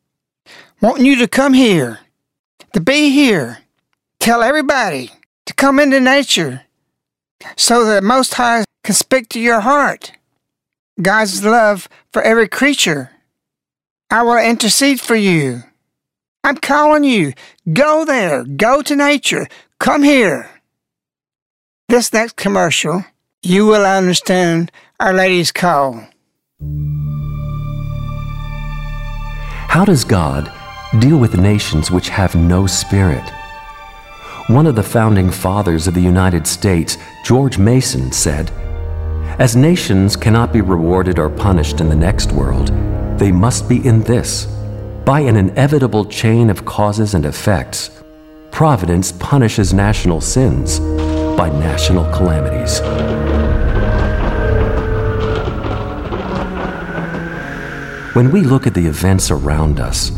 wanting 0.83 1.07
you 1.07 1.15
to 1.19 1.29
come 1.29 1.55
here, 1.55 2.01
to 2.73 2.81
be 2.81 3.11
here. 3.11 3.59
Tell 4.19 4.43
everybody 4.43 5.13
to 5.47 5.55
come 5.55 5.79
into 5.79 6.01
nature 6.01 6.63
so 7.57 7.85
that 7.85 8.03
Most 8.03 8.35
High 8.35 8.65
can 8.83 8.97
speak 8.97 9.29
to 9.29 9.41
your 9.41 9.61
heart. 9.61 10.11
God's 11.01 11.45
love 11.45 11.89
for 12.13 12.23
every 12.23 12.49
creature. 12.49 13.13
I 14.11 14.25
will 14.25 14.37
intercede 14.37 15.01
for 15.01 15.15
you. 15.15 15.63
I'm 16.45 16.59
calling 16.59 17.05
you. 17.05 17.33
Go 17.73 18.05
there. 18.05 18.45
Go 18.45 18.83
to 18.83 18.95
nature. 18.95 19.49
Come 19.79 20.03
here. 20.03 20.51
This 21.89 22.13
next 22.13 22.37
commercial, 22.37 23.05
you 23.43 23.67
will 23.67 23.87
understand 23.87 24.71
Our 25.01 25.15
Lady's 25.15 25.51
call. 25.51 26.07
How 29.69 29.87
does 29.87 30.05
God 30.05 30.53
deal 31.01 31.17
with 31.17 31.39
nations 31.39 31.91
which 31.91 32.11
have 32.11 32.35
no 32.35 32.67
spirit? 32.67 33.27
One 34.49 34.67
of 34.67 34.77
the 34.77 34.83
founding 34.83 35.31
fathers 35.31 35.87
of 35.87 35.95
the 35.95 36.03
United 36.03 36.47
States, 36.47 36.99
George 37.25 37.57
Mason, 37.57 38.13
said, 38.13 38.51
As 39.39 39.57
nations 39.57 40.15
cannot 40.15 40.53
be 40.53 40.61
rewarded 40.61 41.19
or 41.19 41.31
punished 41.31 41.81
in 41.81 41.89
the 41.89 41.97
next 41.97 42.33
world, 42.33 42.69
they 43.19 43.33
must 43.33 43.67
be 43.67 43.85
in 43.87 44.03
this. 44.03 44.47
By 45.05 45.21
an 45.21 45.37
inevitable 45.37 46.07
chain 46.07 46.49
of 46.49 46.65
causes 46.65 47.13
and 47.13 47.27
effects, 47.27 48.03
providence 48.51 49.13
punishes 49.13 49.75
national 49.75 50.21
sins 50.23 50.81
by 51.37 51.51
national 51.51 52.05
calamities. 52.15 52.81
When 58.15 58.31
we 58.31 58.41
look 58.41 58.67
at 58.67 58.73
the 58.73 58.87
events 58.87 59.31
around 59.31 59.79
us, 59.79 60.11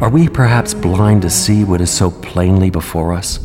are 0.00 0.10
we 0.10 0.28
perhaps 0.28 0.74
blind 0.74 1.22
to 1.22 1.30
see 1.30 1.62
what 1.62 1.80
is 1.80 1.90
so 1.90 2.10
plainly 2.10 2.68
before 2.68 3.12
us? 3.12 3.38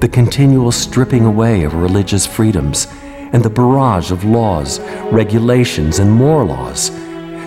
The 0.00 0.08
continual 0.08 0.70
stripping 0.70 1.24
away 1.24 1.64
of 1.64 1.74
religious 1.74 2.24
freedoms 2.24 2.86
and 3.32 3.42
the 3.42 3.50
barrage 3.50 4.12
of 4.12 4.24
laws, 4.24 4.78
regulations, 5.10 5.98
and 5.98 6.10
more 6.10 6.44
laws, 6.44 6.90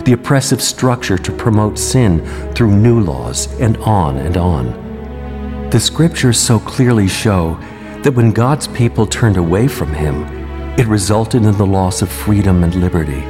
the 0.04 0.12
oppressive 0.12 0.62
structure 0.62 1.18
to 1.18 1.32
promote 1.32 1.78
sin 1.78 2.24
through 2.54 2.74
new 2.74 3.00
laws, 3.00 3.52
and 3.60 3.76
on 3.78 4.18
and 4.18 4.36
on. 4.36 5.70
The 5.70 5.80
scriptures 5.80 6.38
so 6.38 6.58
clearly 6.58 7.08
show 7.08 7.58
that 8.02 8.14
when 8.14 8.32
God's 8.32 8.68
people 8.68 9.06
turned 9.06 9.36
away 9.36 9.68
from 9.68 9.92
Him, 9.92 10.24
it 10.78 10.86
resulted 10.86 11.44
in 11.44 11.56
the 11.56 11.66
loss 11.66 12.02
of 12.02 12.10
freedom 12.10 12.64
and 12.64 12.74
liberty. 12.74 13.22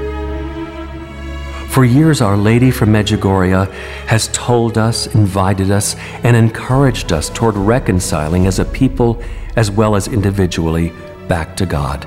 For 1.69 1.85
years, 1.85 2.21
Our 2.21 2.37
Lady 2.37 2.71
from 2.71 2.91
Medjugorje 2.91 3.73
has 4.07 4.29
told 4.29 4.77
us, 4.77 5.07
invited 5.15 5.71
us, 5.71 5.97
and 6.23 6.37
encouraged 6.37 7.13
us 7.13 7.31
toward 7.31 7.57
reconciling 7.57 8.47
as 8.47 8.59
a 8.59 8.65
people 8.65 9.23
as 9.57 9.71
well 9.71 9.97
as 9.97 10.09
individually 10.09 10.93
back 11.29 11.57
to 11.57 11.67
God. 11.67 12.07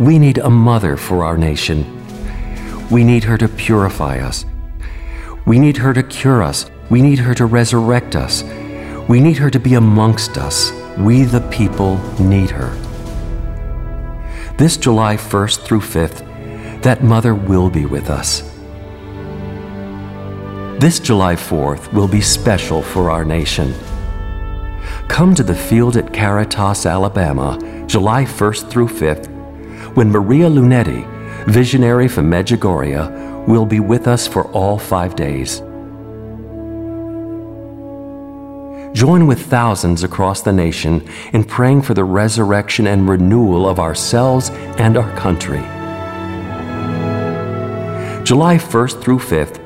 We 0.00 0.18
need 0.18 0.38
a 0.38 0.50
mother 0.50 0.96
for 0.96 1.24
our 1.24 1.38
nation. 1.38 2.03
We 2.90 3.02
need 3.02 3.24
her 3.24 3.38
to 3.38 3.48
purify 3.48 4.18
us. 4.18 4.44
We 5.46 5.58
need 5.58 5.78
her 5.78 5.92
to 5.94 6.02
cure 6.02 6.42
us. 6.42 6.70
We 6.90 7.00
need 7.00 7.18
her 7.18 7.34
to 7.34 7.46
resurrect 7.46 8.14
us. 8.14 8.42
We 9.08 9.20
need 9.20 9.38
her 9.38 9.50
to 9.50 9.58
be 9.58 9.74
amongst 9.74 10.38
us. 10.38 10.72
We, 10.98 11.24
the 11.24 11.40
people, 11.50 11.98
need 12.20 12.50
her. 12.50 12.70
This 14.56 14.76
July 14.76 15.16
1st 15.16 15.60
through 15.64 15.80
5th, 15.80 16.82
that 16.82 17.02
mother 17.02 17.34
will 17.34 17.70
be 17.70 17.86
with 17.86 18.10
us. 18.10 18.42
This 20.78 21.00
July 21.00 21.34
4th 21.34 21.92
will 21.92 22.08
be 22.08 22.20
special 22.20 22.82
for 22.82 23.10
our 23.10 23.24
nation. 23.24 23.74
Come 25.08 25.34
to 25.34 25.42
the 25.42 25.54
field 25.54 25.96
at 25.96 26.12
Caritas, 26.12 26.86
Alabama, 26.86 27.58
July 27.86 28.24
1st 28.24 28.70
through 28.70 28.88
5th, 28.88 29.26
when 29.96 30.10
Maria 30.10 30.48
Lunetti, 30.48 31.13
visionary 31.46 32.08
from 32.08 32.30
Medjugorje, 32.30 33.46
will 33.46 33.66
be 33.66 33.80
with 33.80 34.06
us 34.08 34.26
for 34.26 34.50
all 34.52 34.78
five 34.78 35.14
days. 35.16 35.62
Join 38.94 39.26
with 39.26 39.40
thousands 39.46 40.04
across 40.04 40.42
the 40.42 40.52
nation 40.52 41.06
in 41.32 41.42
praying 41.42 41.82
for 41.82 41.94
the 41.94 42.04
resurrection 42.04 42.86
and 42.86 43.08
renewal 43.08 43.68
of 43.68 43.80
ourselves 43.80 44.50
and 44.78 44.96
our 44.96 45.16
country. 45.16 45.62
July 48.24 48.56
1st 48.56 49.02
through 49.02 49.18
5th, 49.18 49.58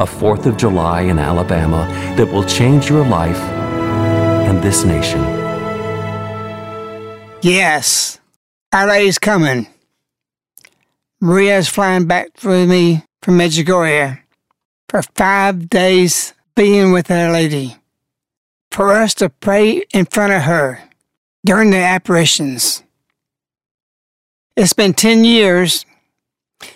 a 0.00 0.06
4th 0.06 0.46
of 0.46 0.56
July 0.56 1.02
in 1.02 1.18
Alabama 1.18 1.86
that 2.16 2.26
will 2.26 2.44
change 2.44 2.88
your 2.88 3.06
life 3.06 3.38
and 3.38 4.62
this 4.62 4.84
nation. 4.84 5.20
Yes, 7.42 8.18
Our 8.72 8.96
is 8.96 9.18
coming. 9.18 9.71
Maria 11.24 11.56
is 11.56 11.68
flying 11.68 12.04
back 12.06 12.30
with 12.42 12.68
me 12.68 13.04
from 13.22 13.38
Medjugorje 13.38 14.18
for 14.88 15.02
five 15.14 15.70
days 15.70 16.34
being 16.56 16.90
with 16.90 17.12
Our 17.12 17.30
Lady 17.30 17.76
for 18.72 18.90
us 18.90 19.14
to 19.14 19.28
pray 19.28 19.84
in 19.94 20.06
front 20.06 20.32
of 20.32 20.42
her 20.42 20.82
during 21.46 21.70
the 21.70 21.76
apparitions. 21.76 22.82
It's 24.56 24.72
been 24.72 24.94
10 24.94 25.22
years 25.22 25.86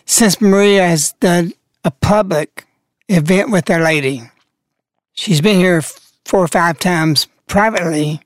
since 0.04 0.40
Maria 0.40 0.86
has 0.86 1.14
done 1.14 1.52
a 1.84 1.90
public 1.90 2.68
event 3.08 3.50
with 3.50 3.68
Our 3.68 3.82
Lady. 3.82 4.30
She's 5.12 5.40
been 5.40 5.58
here 5.58 5.82
four 6.24 6.44
or 6.44 6.48
five 6.48 6.78
times 6.78 7.26
privately, 7.48 8.20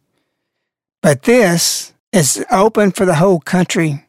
but 1.01 1.23
this 1.23 1.95
is 2.13 2.45
open 2.51 2.91
for 2.91 3.07
the 3.07 3.15
whole 3.15 3.41
country 3.41 4.05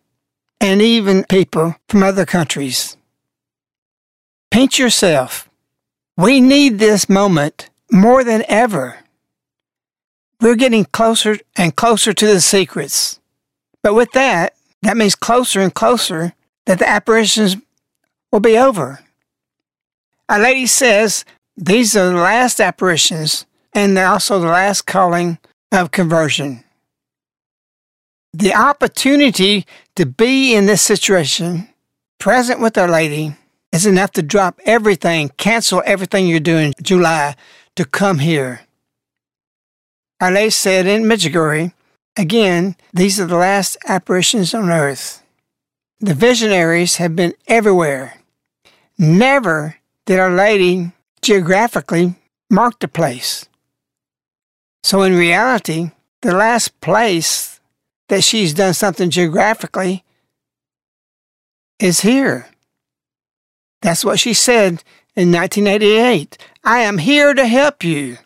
and 0.61 0.81
even 0.81 1.25
people 1.25 1.75
from 1.89 2.03
other 2.03 2.25
countries. 2.25 2.95
Paint 4.51 4.77
yourself. 4.77 5.49
We 6.17 6.39
need 6.39 6.77
this 6.77 7.09
moment 7.09 7.69
more 7.91 8.23
than 8.23 8.45
ever. 8.47 8.99
We're 10.39 10.55
getting 10.55 10.85
closer 10.85 11.39
and 11.57 11.75
closer 11.75 12.13
to 12.13 12.27
the 12.27 12.41
secrets. 12.41 13.19
But 13.81 13.95
with 13.95 14.11
that, 14.11 14.53
that 14.83 14.97
means 14.97 15.15
closer 15.15 15.61
and 15.61 15.73
closer 15.73 16.33
that 16.65 16.79
the 16.79 16.87
apparitions 16.87 17.57
will 18.31 18.39
be 18.39 18.57
over. 18.57 18.99
Our 20.29 20.39
Lady 20.39 20.67
says 20.67 21.25
these 21.57 21.95
are 21.95 22.09
the 22.09 22.15
last 22.15 22.61
apparitions 22.61 23.45
and 23.73 23.97
they're 23.97 24.07
also 24.07 24.39
the 24.39 24.47
last 24.47 24.83
calling 24.83 25.39
of 25.71 25.91
conversion. 25.91 26.63
The 28.33 28.53
opportunity 28.53 29.65
to 29.95 30.05
be 30.05 30.55
in 30.55 30.65
this 30.65 30.81
situation, 30.81 31.67
present 32.17 32.61
with 32.61 32.77
Our 32.77 32.87
Lady, 32.87 33.35
is 33.73 33.85
enough 33.85 34.11
to 34.11 34.21
drop 34.21 34.59
everything, 34.65 35.29
cancel 35.37 35.83
everything 35.85 36.27
you're 36.27 36.39
doing 36.39 36.73
July 36.81 37.35
to 37.75 37.83
come 37.83 38.19
here. 38.19 38.61
Our 40.21 40.31
Lady 40.31 40.49
said 40.49 40.87
in 40.87 41.03
Medjugorje, 41.03 41.73
again, 42.17 42.75
these 42.93 43.19
are 43.19 43.25
the 43.25 43.35
last 43.35 43.77
apparitions 43.85 44.53
on 44.53 44.69
earth. 44.69 45.23
The 45.99 46.13
visionaries 46.13 46.97
have 46.97 47.15
been 47.15 47.33
everywhere. 47.47 48.21
Never 48.97 49.77
did 50.05 50.19
Our 50.19 50.31
Lady 50.31 50.91
geographically 51.21 52.15
mark 52.49 52.79
the 52.79 52.87
place. 52.87 53.47
So 54.83 55.01
in 55.01 55.17
reality, 55.17 55.91
the 56.21 56.35
last 56.35 56.79
place 56.81 57.60
that 58.11 58.25
she's 58.25 58.53
done 58.53 58.73
something 58.73 59.09
geographically 59.09 60.03
is 61.79 62.01
here. 62.01 62.49
That's 63.81 64.03
what 64.03 64.19
she 64.19 64.33
said 64.33 64.83
in 65.15 65.31
1988. 65.31 66.37
I 66.61 66.79
am 66.79 66.97
here 66.97 67.33
to 67.33 67.47
help 67.47 67.85
you. 67.85 68.17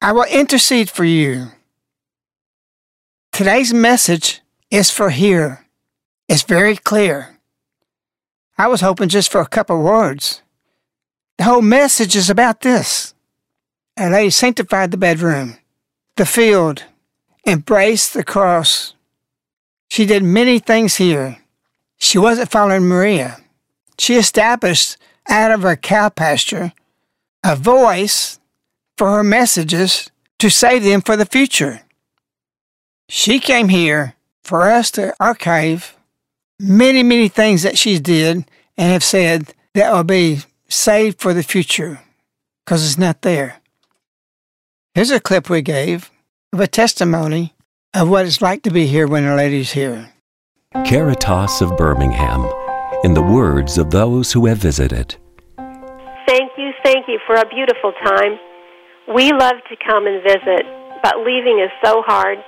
I 0.00 0.12
will 0.12 0.24
intercede 0.24 0.88
for 0.88 1.04
you. 1.04 1.48
Today's 3.30 3.74
message 3.74 4.40
is 4.70 4.90
for 4.90 5.10
here. 5.10 5.66
It's 6.26 6.42
very 6.42 6.76
clear. 6.76 7.38
I 8.56 8.66
was 8.66 8.80
hoping 8.80 9.10
just 9.10 9.30
for 9.30 9.42
a 9.42 9.46
couple 9.46 9.82
words. 9.82 10.40
The 11.36 11.44
whole 11.44 11.60
message 11.60 12.16
is 12.16 12.30
about 12.30 12.62
this. 12.62 13.12
Our 13.98 14.08
Lady 14.08 14.30
sanctified 14.30 14.90
the 14.90 14.96
bedroom, 14.96 15.58
the 16.16 16.24
field, 16.24 16.84
embraced 17.46 18.14
the 18.14 18.24
cross. 18.24 18.94
She 19.88 20.06
did 20.06 20.22
many 20.22 20.58
things 20.58 20.96
here. 20.96 21.38
She 21.98 22.18
wasn't 22.18 22.50
following 22.50 22.84
Maria. 22.84 23.38
She 23.98 24.14
established 24.14 24.96
out 25.28 25.50
of 25.50 25.62
her 25.62 25.76
cow 25.76 26.08
pasture 26.08 26.72
a 27.44 27.56
voice 27.56 28.38
for 28.96 29.10
her 29.10 29.24
messages 29.24 30.10
to 30.38 30.50
save 30.50 30.84
them 30.84 31.00
for 31.00 31.16
the 31.16 31.26
future. 31.26 31.82
She 33.08 33.40
came 33.40 33.68
here 33.68 34.14
for 34.42 34.70
us 34.70 34.90
to 34.92 35.14
archive 35.18 35.96
many, 36.58 37.02
many 37.02 37.28
things 37.28 37.62
that 37.62 37.78
she 37.78 37.98
did 37.98 38.44
and 38.76 38.92
have 38.92 39.04
said 39.04 39.54
that 39.74 39.92
will 39.92 40.04
be 40.04 40.40
saved 40.68 41.20
for 41.20 41.32
the 41.32 41.42
future 41.42 42.00
because 42.64 42.84
it's 42.84 42.98
not 42.98 43.22
there. 43.22 43.56
Here's 44.94 45.10
a 45.10 45.20
clip 45.20 45.48
we 45.48 45.62
gave 45.62 46.10
of 46.52 46.60
a 46.60 46.66
testimony 46.66 47.54
of 47.94 48.08
what 48.08 48.26
it's 48.26 48.42
like 48.42 48.62
to 48.62 48.70
be 48.70 48.86
here 48.86 49.06
when 49.06 49.24
a 49.24 49.34
lady's 49.34 49.72
here. 49.72 50.12
Caritas 50.84 51.62
of 51.62 51.76
Birmingham, 51.76 52.44
in 53.02 53.14
the 53.14 53.22
words 53.22 53.78
of 53.78 53.90
those 53.90 54.32
who 54.32 54.46
have 54.46 54.58
visited. 54.58 55.16
Thank 56.26 56.52
you, 56.58 56.72
thank 56.84 57.08
you 57.08 57.18
for 57.26 57.36
a 57.36 57.48
beautiful 57.48 57.92
time. 58.04 58.38
We 59.14 59.32
love 59.32 59.56
to 59.70 59.76
come 59.86 60.06
and 60.06 60.22
visit, 60.22 60.68
but 61.02 61.24
leaving 61.24 61.60
is 61.64 61.72
so 61.82 62.02
hard. 62.04 62.38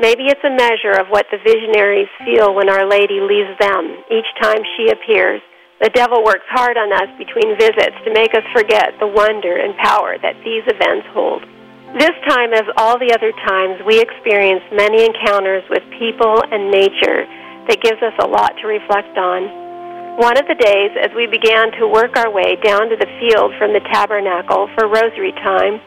Maybe 0.00 0.26
it's 0.26 0.42
a 0.42 0.50
measure 0.50 0.98
of 0.98 1.06
what 1.08 1.26
the 1.30 1.38
visionaries 1.38 2.10
feel 2.24 2.54
when 2.54 2.68
Our 2.68 2.88
Lady 2.88 3.20
leaves 3.20 3.54
them 3.60 4.02
each 4.10 4.26
time 4.42 4.62
she 4.76 4.90
appears. 4.90 5.40
The 5.80 5.90
devil 5.90 6.24
works 6.24 6.46
hard 6.50 6.76
on 6.76 6.92
us 6.92 7.10
between 7.18 7.58
visits 7.58 7.94
to 8.04 8.12
make 8.12 8.34
us 8.34 8.42
forget 8.52 8.98
the 8.98 9.06
wonder 9.06 9.56
and 9.56 9.76
power 9.78 10.18
that 10.18 10.34
these 10.42 10.66
events 10.66 11.06
hold. 11.14 11.46
This 11.92 12.16
time, 12.24 12.56
as 12.56 12.64
all 12.80 12.96
the 12.96 13.12
other 13.12 13.32
times, 13.44 13.76
we 13.84 14.00
experience 14.00 14.64
many 14.72 15.04
encounters 15.04 15.62
with 15.68 15.84
people 16.00 16.40
and 16.48 16.72
nature 16.72 17.28
that 17.68 17.84
gives 17.84 18.00
us 18.00 18.16
a 18.16 18.26
lot 18.26 18.56
to 18.60 18.66
reflect 18.66 19.12
on. 19.20 20.16
One 20.16 20.40
of 20.40 20.48
the 20.48 20.56
days, 20.56 20.96
as 20.96 21.12
we 21.12 21.28
began 21.28 21.68
to 21.76 21.88
work 21.88 22.16
our 22.16 22.32
way 22.32 22.56
down 22.64 22.88
to 22.88 22.96
the 22.96 23.12
field 23.20 23.52
from 23.60 23.76
the 23.76 23.84
tabernacle 23.92 24.72
for 24.72 24.88
rosary 24.88 25.32
time, 25.44 25.84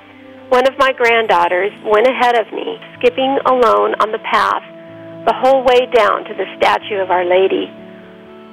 one 0.53 0.69
of 0.69 0.77
my 0.77 0.93
granddaughters 0.93 1.73
went 1.81 2.05
ahead 2.05 2.37
of 2.37 2.53
me, 2.53 2.77
skipping 3.01 3.41
alone 3.49 3.97
on 3.97 4.13
the 4.13 4.21
path 4.29 4.61
the 5.25 5.33
whole 5.33 5.65
way 5.65 5.89
down 5.89 6.21
to 6.21 6.33
the 6.37 6.45
statue 6.57 7.01
of 7.01 7.09
Our 7.09 7.25
Lady. 7.25 7.65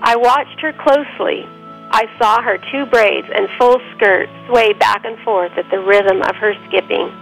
I 0.01 0.17
watched 0.17 0.57
her 0.65 0.73
closely. 0.73 1.45
I 1.93 2.09
saw 2.17 2.41
her 2.41 2.57
two 2.73 2.87
braids 2.88 3.29
and 3.29 3.45
full 3.61 3.77
skirt 3.93 4.33
sway 4.49 4.73
back 4.73 5.05
and 5.05 5.21
forth 5.21 5.53
at 5.61 5.69
the 5.71 5.85
rhythm 5.85 6.23
of 6.25 6.35
her 6.37 6.57
skipping. 6.69 7.12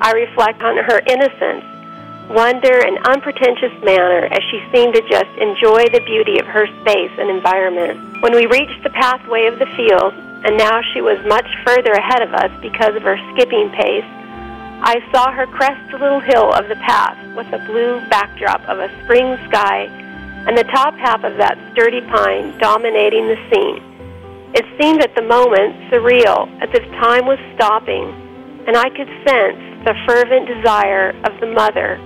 I 0.00 0.12
reflect 0.12 0.62
on 0.62 0.78
her 0.78 1.02
innocence, 1.06 1.64
wonder, 2.32 2.80
and 2.80 2.96
unpretentious 3.04 3.72
manner 3.84 4.24
as 4.32 4.40
she 4.50 4.64
seemed 4.72 4.94
to 4.94 5.02
just 5.04 5.28
enjoy 5.36 5.92
the 5.92 6.00
beauty 6.06 6.38
of 6.40 6.46
her 6.46 6.66
space 6.80 7.12
and 7.20 7.28
environment. 7.28 8.22
When 8.22 8.34
we 8.34 8.46
reached 8.46 8.82
the 8.82 8.96
pathway 8.96 9.44
of 9.44 9.58
the 9.58 9.68
field, 9.76 10.14
and 10.44 10.56
now 10.56 10.80
she 10.94 11.02
was 11.02 11.20
much 11.28 11.44
further 11.66 11.92
ahead 11.92 12.22
of 12.22 12.32
us 12.32 12.50
because 12.62 12.96
of 12.96 13.02
her 13.02 13.20
skipping 13.32 13.68
pace, 13.76 14.08
I 14.80 15.04
saw 15.12 15.30
her 15.32 15.46
crest 15.46 15.92
the 15.92 15.98
little 15.98 16.20
hill 16.20 16.48
of 16.54 16.68
the 16.68 16.80
path 16.80 17.20
with 17.36 17.52
a 17.52 17.60
blue 17.66 18.00
backdrop 18.08 18.64
of 18.64 18.78
a 18.78 18.88
spring 19.04 19.36
sky 19.52 19.84
and 20.48 20.56
the 20.56 20.64
top 20.72 20.94
half 20.94 21.22
of 21.24 21.36
that 21.36 21.60
sturdy 21.72 22.00
pine 22.00 22.56
dominating 22.56 23.28
the 23.28 23.36
scene. 23.52 23.84
It 24.56 24.64
seemed 24.80 25.04
at 25.04 25.14
the 25.14 25.28
moment 25.28 25.76
surreal, 25.92 26.48
as 26.64 26.70
if 26.72 26.82
time 26.96 27.26
was 27.26 27.38
stopping, 27.54 28.08
and 28.66 28.74
I 28.78 28.88
could 28.88 29.12
sense 29.28 29.69
the 29.84 29.96
fervent 30.06 30.44
desire 30.44 31.16
of 31.24 31.32
the 31.40 31.48
mother 31.48 31.96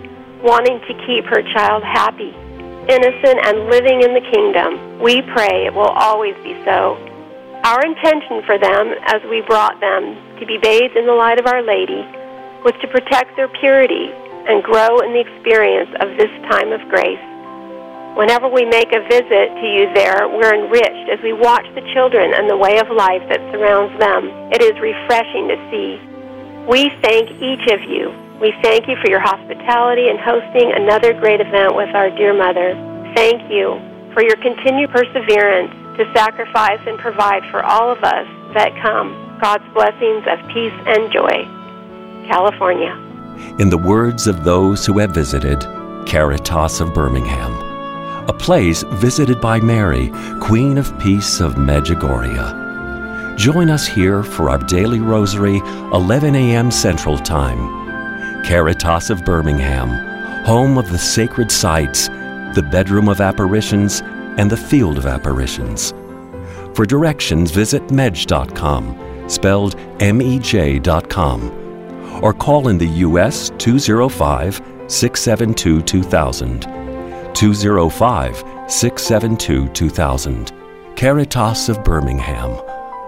wanting 0.42 0.78
to 0.86 0.94
keep 1.08 1.24
her 1.26 1.42
child 1.56 1.82
happy, 1.82 2.30
innocent, 2.86 3.38
and 3.48 3.66
living 3.66 4.02
in 4.04 4.14
the 4.14 4.22
kingdom. 4.30 5.00
We 5.00 5.22
pray 5.34 5.66
it 5.66 5.74
will 5.74 5.90
always 5.90 6.36
be 6.46 6.54
so. 6.62 6.94
Our 7.64 7.82
intention 7.82 8.44
for 8.46 8.58
them, 8.58 8.94
as 9.08 9.24
we 9.26 9.40
brought 9.48 9.80
them 9.80 10.14
to 10.38 10.46
be 10.46 10.58
bathed 10.58 10.94
in 10.94 11.06
the 11.06 11.16
light 11.16 11.40
of 11.40 11.46
Our 11.46 11.62
Lady, 11.62 12.06
was 12.62 12.76
to 12.80 12.86
protect 12.86 13.34
their 13.34 13.48
purity 13.58 14.12
and 14.46 14.62
grow 14.62 15.00
in 15.00 15.16
the 15.16 15.24
experience 15.24 15.90
of 15.98 16.14
this 16.14 16.30
time 16.46 16.70
of 16.70 16.84
grace. 16.92 17.24
Whenever 18.14 18.46
we 18.46 18.62
make 18.64 18.92
a 18.94 19.02
visit 19.10 19.50
to 19.50 19.66
you 19.66 19.90
there, 19.96 20.28
we're 20.28 20.54
enriched 20.54 21.10
as 21.10 21.18
we 21.24 21.32
watch 21.32 21.66
the 21.74 21.82
children 21.90 22.30
and 22.36 22.46
the 22.48 22.56
way 22.56 22.78
of 22.78 22.86
life 22.86 23.24
that 23.26 23.42
surrounds 23.50 23.98
them. 23.98 24.30
It 24.54 24.62
is 24.62 24.78
refreshing 24.78 25.48
to 25.50 25.58
see. 25.72 26.13
We 26.68 26.88
thank 27.02 27.30
each 27.42 27.66
of 27.68 27.82
you. 27.82 28.08
We 28.40 28.52
thank 28.62 28.88
you 28.88 28.96
for 28.96 29.10
your 29.10 29.20
hospitality 29.20 30.08
and 30.08 30.18
hosting 30.18 30.72
another 30.72 31.12
great 31.12 31.40
event 31.40 31.76
with 31.76 31.94
our 31.94 32.08
dear 32.10 32.32
mother. 32.32 32.72
Thank 33.14 33.52
you 33.52 33.78
for 34.14 34.22
your 34.22 34.36
continued 34.36 34.90
perseverance 34.90 35.72
to 35.98 36.10
sacrifice 36.14 36.80
and 36.86 36.98
provide 36.98 37.44
for 37.50 37.62
all 37.62 37.90
of 37.90 38.02
us 38.02 38.26
that 38.54 38.74
come. 38.80 39.38
God's 39.40 39.64
blessings 39.74 40.24
of 40.26 40.38
peace 40.48 40.72
and 40.86 41.12
joy. 41.12 41.44
California. 42.26 42.96
In 43.58 43.68
the 43.68 43.78
words 43.78 44.26
of 44.26 44.42
those 44.42 44.86
who 44.86 44.98
have 45.00 45.10
visited 45.10 45.60
Caritas 46.06 46.80
of 46.80 46.94
Birmingham, 46.94 47.52
a 48.26 48.32
place 48.32 48.84
visited 48.84 49.38
by 49.38 49.60
Mary, 49.60 50.10
Queen 50.40 50.78
of 50.78 50.98
Peace 50.98 51.40
of 51.40 51.56
Medjugorje. 51.56 52.63
Join 53.36 53.68
us 53.68 53.84
here 53.84 54.22
for 54.22 54.48
our 54.48 54.58
daily 54.58 55.00
rosary, 55.00 55.58
11 55.92 56.36
a.m. 56.36 56.70
Central 56.70 57.18
Time. 57.18 58.44
Caritas 58.44 59.10
of 59.10 59.24
Birmingham, 59.24 59.88
home 60.44 60.78
of 60.78 60.88
the 60.90 60.98
sacred 60.98 61.50
sites, 61.50 62.06
the 62.54 62.66
bedroom 62.70 63.08
of 63.08 63.20
apparitions, 63.20 64.02
and 64.38 64.48
the 64.48 64.56
field 64.56 64.98
of 64.98 65.06
apparitions. 65.06 65.92
For 66.74 66.86
directions, 66.86 67.50
visit 67.50 67.82
mej.com, 67.88 69.28
spelled 69.28 69.76
M 70.00 70.22
E 70.22 70.38
J.com, 70.38 72.20
or 72.22 72.32
call 72.32 72.68
in 72.68 72.78
the 72.78 72.86
U.S. 72.86 73.50
205 73.58 74.56
672 74.86 75.82
2000. 75.82 76.62
205 77.34 78.36
672 78.68 79.68
2000. 79.68 80.52
Caritas 80.94 81.68
of 81.68 81.82
Birmingham, 81.82 82.60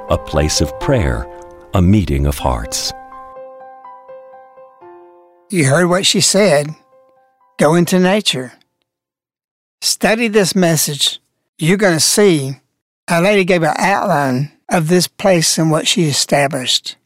a 0.09 0.19
place 0.19 0.61
of 0.61 0.79
prayer, 0.81 1.27
a 1.75 1.83
meeting 1.83 2.27
of 2.27 2.39
hearts. 2.39 2.93
You 5.51 5.65
heard 5.65 5.87
what 5.87 6.07
she 6.07 6.21
said. 6.21 6.69
Go 7.59 7.75
into 7.75 7.99
nature. 7.99 8.53
Study 9.81 10.29
this 10.29 10.55
message. 10.55 11.21
You're 11.59 11.77
going 11.77 11.95
to 11.95 12.01
see 12.01 12.57
Our 13.09 13.23
Lady 13.23 13.45
gave 13.45 13.63
an 13.63 13.75
outline 13.79 14.53
of 14.69 14.89
this 14.89 15.07
place 15.07 15.59
and 15.59 15.71
what 15.71 15.87
she 15.87 16.05
established. 16.05 16.97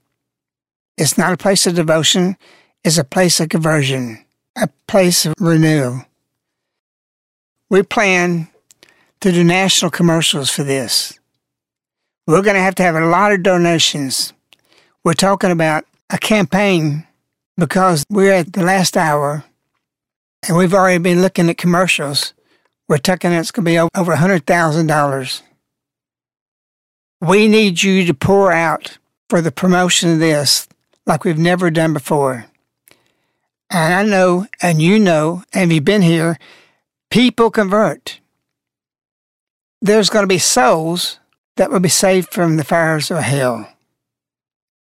It's 0.96 1.16
not 1.16 1.32
a 1.32 1.36
place 1.36 1.66
of 1.66 1.74
devotion, 1.74 2.36
it's 2.84 2.98
a 2.98 3.04
place 3.04 3.40
of 3.40 3.50
conversion, 3.50 4.24
a 4.56 4.68
place 4.86 5.26
of 5.26 5.34
renewal. 5.38 6.04
We 7.68 7.82
plan 7.82 8.48
to 9.20 9.30
do 9.30 9.44
national 9.44 9.90
commercials 9.90 10.50
for 10.50 10.64
this. 10.64 11.19
We're 12.26 12.42
going 12.42 12.54
to 12.54 12.62
have 12.62 12.74
to 12.76 12.82
have 12.82 12.94
a 12.94 13.06
lot 13.06 13.32
of 13.32 13.42
donations. 13.42 14.32
We're 15.04 15.14
talking 15.14 15.50
about 15.50 15.84
a 16.10 16.18
campaign 16.18 17.06
because 17.56 18.04
we're 18.10 18.32
at 18.32 18.52
the 18.52 18.62
last 18.62 18.96
hour 18.96 19.44
and 20.46 20.56
we've 20.56 20.74
already 20.74 20.98
been 20.98 21.22
looking 21.22 21.48
at 21.48 21.58
commercials. 21.58 22.34
We're 22.88 22.98
talking 22.98 23.32
it's 23.32 23.50
going 23.50 23.64
to 23.64 23.70
be 23.70 23.78
over 23.78 24.16
$100,000. 24.16 25.42
We 27.20 27.48
need 27.48 27.82
you 27.82 28.04
to 28.06 28.14
pour 28.14 28.50
out 28.50 28.98
for 29.28 29.40
the 29.40 29.52
promotion 29.52 30.12
of 30.12 30.18
this 30.18 30.66
like 31.06 31.24
we've 31.24 31.38
never 31.38 31.70
done 31.70 31.92
before. 31.92 32.46
And 33.70 33.94
I 33.94 34.02
know, 34.02 34.46
and 34.60 34.82
you 34.82 34.98
know, 34.98 35.44
and 35.52 35.72
you've 35.72 35.84
been 35.84 36.02
here, 36.02 36.38
people 37.10 37.50
convert. 37.50 38.20
There's 39.80 40.10
going 40.10 40.24
to 40.24 40.28
be 40.28 40.38
souls 40.38 41.19
that 41.60 41.70
will 41.70 41.78
be 41.78 41.90
saved 41.90 42.32
from 42.32 42.56
the 42.56 42.64
fires 42.64 43.10
of 43.10 43.18
hell. 43.18 43.68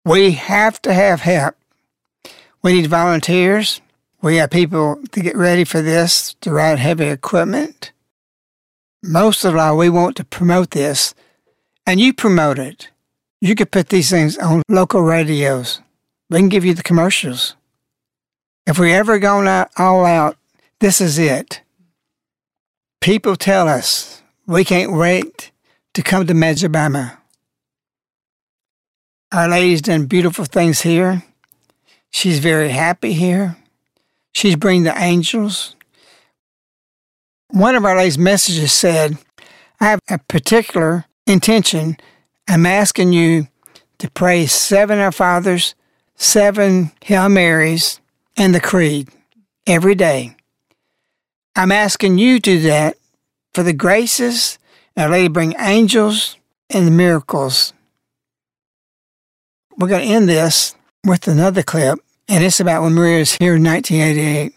We 0.03 0.31
have 0.31 0.81
to 0.81 0.93
have 0.93 1.21
help. 1.21 1.55
We 2.61 2.73
need 2.73 2.87
volunteers. 2.87 3.79
We 4.21 4.35
have 4.35 4.49
people 4.49 4.99
to 5.13 5.21
get 5.21 5.37
ready 5.37 5.63
for 5.63 5.81
this, 5.81 6.33
to 6.41 6.51
ride 6.51 6.79
heavy 6.79 7.05
equipment. 7.05 7.93
Most 9.01 9.45
of 9.45 9.55
all, 9.55 9.77
we 9.77 9.87
want 9.87 10.17
to 10.17 10.25
promote 10.25 10.71
this, 10.71 11.15
and 11.87 12.01
you 12.01 12.13
promote 12.13 12.59
it. 12.59 12.89
You 13.39 13.55
could 13.55 13.71
put 13.71 13.87
these 13.87 14.09
things 14.09 14.37
on 14.37 14.61
local 14.67 15.01
radios. 15.01 15.79
We 16.29 16.39
can 16.39 16.49
give 16.49 16.65
you 16.65 16.73
the 16.73 16.83
commercials. 16.83 17.55
If 18.67 18.77
we 18.77 18.91
ever 18.91 19.17
gone 19.17 19.47
out, 19.47 19.69
all 19.77 20.05
out, 20.05 20.35
this 20.81 20.99
is 20.99 21.17
it. 21.17 21.61
People 22.99 23.37
tell 23.37 23.69
us 23.69 24.21
we 24.45 24.65
can't 24.65 24.91
wait 24.91 25.51
to 25.95 26.03
come 26.03 26.27
to 26.27 26.33
Medjugorje. 26.33 27.17
Our 29.31 29.47
Lady's 29.47 29.81
done 29.81 30.05
beautiful 30.05 30.45
things 30.45 30.81
here. 30.81 31.23
She's 32.11 32.39
very 32.39 32.69
happy 32.69 33.13
here. 33.13 33.57
She's 34.33 34.57
bringing 34.57 34.83
the 34.83 34.97
angels. 34.97 35.75
One 37.49 37.75
of 37.75 37.85
Our 37.85 37.95
Lady's 37.95 38.17
messages 38.17 38.73
said, 38.73 39.17
I 39.79 39.85
have 39.85 39.99
a 40.09 40.17
particular 40.19 41.05
intention. 41.25 41.97
I'm 42.47 42.65
asking 42.65 43.13
you 43.13 43.47
to 43.99 44.11
pray 44.11 44.45
seven 44.47 44.99
Our 44.99 45.13
Fathers, 45.13 45.75
seven 46.15 46.91
Hail 47.03 47.29
Marys, 47.29 48.01
and 48.35 48.53
the 48.53 48.61
Creed 48.61 49.09
every 49.65 49.95
day. 49.95 50.35
I'm 51.55 51.71
asking 51.71 52.17
you 52.17 52.39
to 52.41 52.57
do 52.57 52.59
that 52.63 52.97
for 53.53 53.63
the 53.63 53.73
graces 53.73 54.59
and 54.95 55.11
Lady 55.11 55.27
bring 55.27 55.55
angels 55.59 56.37
and 56.69 56.95
miracles. 56.95 57.73
We're 59.77 59.89
going 59.89 60.07
to 60.07 60.13
end 60.13 60.29
this 60.29 60.75
with 61.05 61.27
another 61.27 61.63
clip, 61.63 61.99
and 62.27 62.43
it's 62.43 62.59
about 62.59 62.81
when 62.81 62.93
Maria 62.93 63.23
here 63.23 63.55
in 63.55 63.63
1988. 63.63 64.53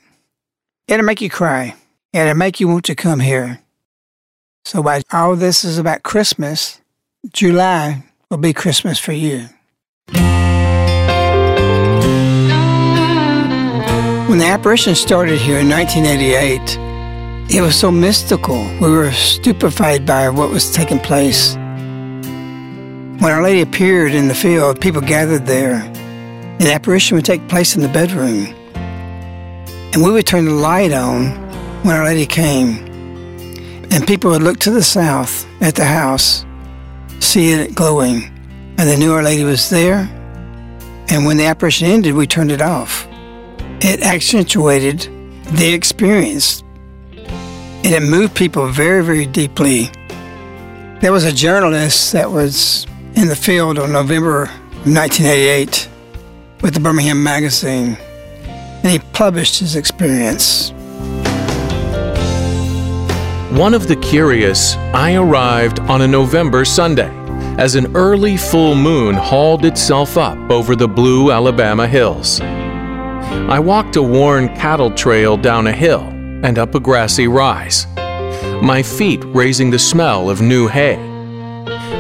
It'll 0.86 1.04
make 1.04 1.20
you 1.20 1.28
cry. 1.28 1.74
It'll 2.12 2.34
make 2.34 2.60
you 2.60 2.68
want 2.68 2.84
to 2.86 2.94
come 2.94 3.20
here. 3.20 3.60
So, 4.64 4.80
while 4.80 5.02
all 5.12 5.36
this 5.36 5.64
is 5.64 5.78
about 5.78 6.02
Christmas, 6.02 6.80
July 7.32 8.04
will 8.30 8.38
be 8.38 8.52
Christmas 8.52 8.98
for 8.98 9.12
you. 9.12 9.48
When 14.28 14.38
the 14.38 14.46
apparition 14.46 14.94
started 14.94 15.38
here 15.38 15.58
in 15.58 15.68
1988, 15.68 16.87
it 17.50 17.62
was 17.62 17.74
so 17.74 17.90
mystical. 17.90 18.62
We 18.80 18.90
were 18.90 19.10
stupefied 19.10 20.04
by 20.04 20.28
what 20.28 20.50
was 20.50 20.70
taking 20.70 20.98
place. 20.98 21.54
When 21.54 23.32
Our 23.32 23.42
Lady 23.42 23.62
appeared 23.62 24.12
in 24.12 24.28
the 24.28 24.34
field, 24.34 24.80
people 24.80 25.00
gathered 25.00 25.46
there. 25.46 25.80
The 26.58 26.72
apparition 26.72 27.16
would 27.16 27.24
take 27.24 27.48
place 27.48 27.74
in 27.74 27.82
the 27.82 27.88
bedroom. 27.88 28.54
And 29.94 30.04
we 30.04 30.10
would 30.10 30.26
turn 30.26 30.44
the 30.44 30.52
light 30.52 30.92
on 30.92 31.30
when 31.82 31.96
Our 31.96 32.04
Lady 32.04 32.26
came. 32.26 32.86
And 33.90 34.06
people 34.06 34.30
would 34.30 34.42
look 34.42 34.58
to 34.60 34.70
the 34.70 34.82
south 34.82 35.46
at 35.62 35.74
the 35.74 35.86
house, 35.86 36.44
see 37.20 37.52
it 37.52 37.74
glowing, 37.74 38.24
and 38.76 38.88
they 38.88 38.96
knew 38.96 39.12
Our 39.12 39.22
Lady 39.22 39.44
was 39.44 39.70
there. 39.70 40.00
And 41.10 41.24
when 41.24 41.38
the 41.38 41.46
apparition 41.46 41.88
ended, 41.88 42.14
we 42.14 42.26
turned 42.26 42.52
it 42.52 42.60
off. 42.60 43.08
It 43.80 44.02
accentuated 44.02 45.08
the 45.52 45.72
experience, 45.72 46.62
and 47.84 47.94
it 47.94 48.02
moved 48.02 48.34
people 48.34 48.66
very, 48.68 49.04
very 49.04 49.24
deeply. 49.24 49.90
There 51.00 51.12
was 51.12 51.24
a 51.24 51.32
journalist 51.32 52.12
that 52.12 52.30
was 52.30 52.86
in 53.14 53.28
the 53.28 53.36
field 53.36 53.78
on 53.78 53.92
November 53.92 54.46
1988 54.84 55.88
with 56.60 56.74
the 56.74 56.80
Birmingham 56.80 57.22
Magazine, 57.22 57.96
and 58.46 58.86
he 58.86 58.98
published 59.12 59.60
his 59.60 59.76
experience. 59.76 60.72
One 63.56 63.74
of 63.74 63.86
the 63.86 63.96
curious, 64.02 64.74
I 64.92 65.14
arrived 65.14 65.78
on 65.80 66.02
a 66.02 66.08
November 66.08 66.64
Sunday 66.64 67.10
as 67.58 67.76
an 67.76 67.96
early 67.96 68.36
full 68.36 68.74
moon 68.74 69.14
hauled 69.14 69.64
itself 69.64 70.18
up 70.18 70.38
over 70.50 70.76
the 70.76 70.88
blue 70.88 71.30
Alabama 71.30 71.86
hills. 71.86 72.40
I 72.40 73.58
walked 73.60 73.96
a 73.96 74.02
worn 74.02 74.48
cattle 74.56 74.90
trail 74.90 75.36
down 75.36 75.66
a 75.66 75.72
hill 75.72 76.17
and 76.42 76.58
up 76.58 76.74
a 76.74 76.80
grassy 76.80 77.28
rise, 77.28 77.86
my 78.62 78.82
feet 78.82 79.22
raising 79.26 79.70
the 79.70 79.78
smell 79.78 80.30
of 80.30 80.40
new 80.40 80.68
hay. 80.68 80.96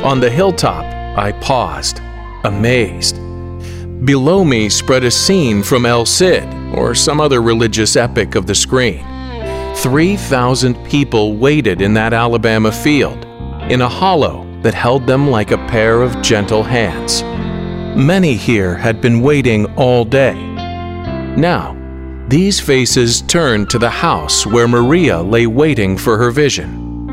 On 0.04 0.20
the 0.20 0.30
hilltop, 0.30 0.84
I 1.18 1.32
paused, 1.40 2.00
amazed. 2.44 3.16
Below 4.04 4.44
me 4.44 4.68
spread 4.68 5.04
a 5.04 5.10
scene 5.10 5.62
from 5.62 5.84
El 5.84 6.06
Cid 6.06 6.44
or 6.74 6.94
some 6.94 7.20
other 7.20 7.42
religious 7.42 7.96
epic 7.96 8.34
of 8.36 8.46
the 8.46 8.54
screen. 8.54 9.04
3,000 9.76 10.74
people 10.84 11.36
waited 11.36 11.80
in 11.80 11.94
that 11.94 12.12
Alabama 12.12 12.72
field, 12.72 13.24
in 13.70 13.80
a 13.80 13.88
hollow 13.88 14.46
that 14.62 14.74
held 14.74 15.06
them 15.06 15.30
like 15.30 15.50
a 15.50 15.66
pair 15.68 16.02
of 16.02 16.20
gentle 16.22 16.62
hands. 16.62 17.22
Many 17.96 18.34
here 18.34 18.76
had 18.76 19.00
been 19.00 19.20
waiting 19.20 19.66
all 19.76 20.04
day. 20.04 20.34
Now, 21.36 21.77
these 22.28 22.60
faces 22.60 23.22
turned 23.22 23.70
to 23.70 23.78
the 23.78 23.88
house 23.88 24.46
where 24.46 24.68
Maria 24.68 25.18
lay 25.18 25.46
waiting 25.46 25.96
for 25.96 26.18
her 26.18 26.30
vision. 26.30 27.08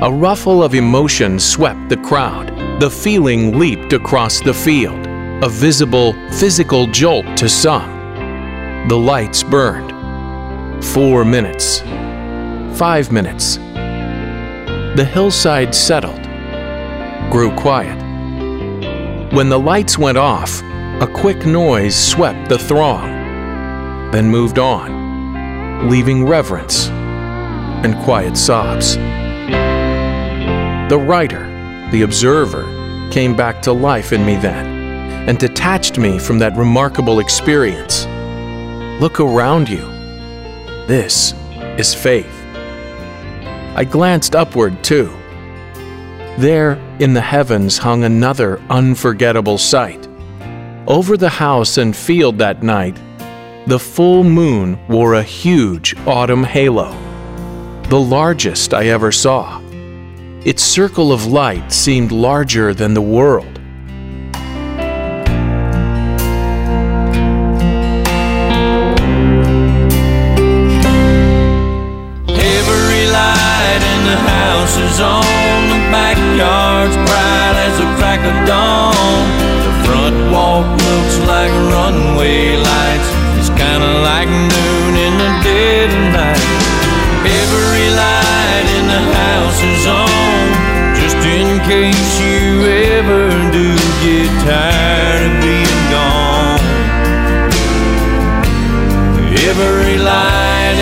A 0.00 0.12
ruffle 0.12 0.62
of 0.62 0.74
emotion 0.74 1.40
swept 1.40 1.88
the 1.88 1.96
crowd. 1.96 2.80
The 2.80 2.88
feeling 2.88 3.58
leaped 3.58 3.92
across 3.92 4.40
the 4.40 4.54
field, 4.54 5.06
a 5.42 5.48
visible 5.48 6.12
physical 6.30 6.86
jolt 6.86 7.26
to 7.36 7.48
some. 7.48 8.86
The 8.86 8.96
lights 8.96 9.42
burned. 9.42 9.92
Four 10.84 11.24
minutes. 11.24 11.80
Five 12.78 13.10
minutes. 13.10 13.56
The 13.56 15.08
hillside 15.12 15.74
settled, 15.74 16.22
grew 17.32 17.50
quiet. 17.56 18.00
When 19.32 19.48
the 19.48 19.58
lights 19.58 19.98
went 19.98 20.18
off, 20.18 20.62
a 21.00 21.08
quick 21.12 21.44
noise 21.44 21.96
swept 21.96 22.48
the 22.48 22.58
throng, 22.58 23.13
then 24.14 24.30
moved 24.30 24.60
on, 24.60 25.88
leaving 25.90 26.24
reverence 26.24 26.88
and 26.88 27.96
quiet 28.04 28.36
sobs. 28.36 28.94
The 30.88 30.98
writer, 30.98 31.44
the 31.90 32.02
observer, 32.02 32.62
came 33.10 33.34
back 33.34 33.60
to 33.62 33.72
life 33.72 34.12
in 34.12 34.24
me 34.24 34.36
then 34.36 34.66
and 35.28 35.38
detached 35.38 35.98
me 35.98 36.18
from 36.18 36.38
that 36.38 36.56
remarkable 36.56 37.18
experience. 37.18 38.06
Look 39.00 39.18
around 39.18 39.68
you. 39.68 39.84
This 40.86 41.34
is 41.78 41.92
faith. 41.92 42.32
I 43.74 43.84
glanced 43.84 44.36
upward 44.36 44.84
too. 44.84 45.12
There 46.38 46.74
in 47.00 47.14
the 47.14 47.20
heavens 47.20 47.78
hung 47.78 48.04
another 48.04 48.60
unforgettable 48.70 49.58
sight. 49.58 50.06
Over 50.86 51.16
the 51.16 51.30
house 51.30 51.78
and 51.78 51.96
field 51.96 52.38
that 52.38 52.62
night, 52.62 52.96
the 53.66 53.78
full 53.78 54.22
moon 54.24 54.78
wore 54.88 55.14
a 55.14 55.22
huge 55.22 55.96
autumn 56.06 56.44
halo, 56.44 56.92
the 57.88 57.98
largest 57.98 58.74
I 58.74 58.88
ever 58.88 59.10
saw. 59.10 59.60
Its 60.44 60.62
circle 60.62 61.12
of 61.12 61.24
light 61.24 61.72
seemed 61.72 62.12
larger 62.12 62.74
than 62.74 62.92
the 62.92 63.00
world. 63.00 63.53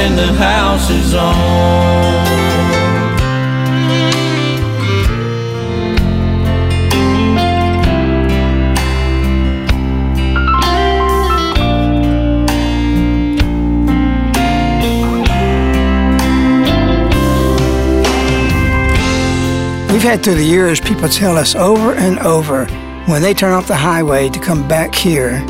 In 0.02 0.16
the 0.16 0.32
house 0.34 0.90
is 0.90 1.14
on. 1.14 2.42
We've 19.92 20.02
had 20.02 20.24
through 20.24 20.34
the 20.34 20.44
years 20.44 20.80
people 20.80 21.08
tell 21.08 21.36
us 21.36 21.54
over 21.54 21.94
and 21.94 22.18
over 22.18 22.66
when 23.06 23.22
they 23.22 23.34
turn 23.34 23.52
off 23.52 23.68
the 23.68 23.76
highway 23.76 24.28
to 24.30 24.40
come 24.40 24.66
back 24.66 24.96
here 24.96 25.44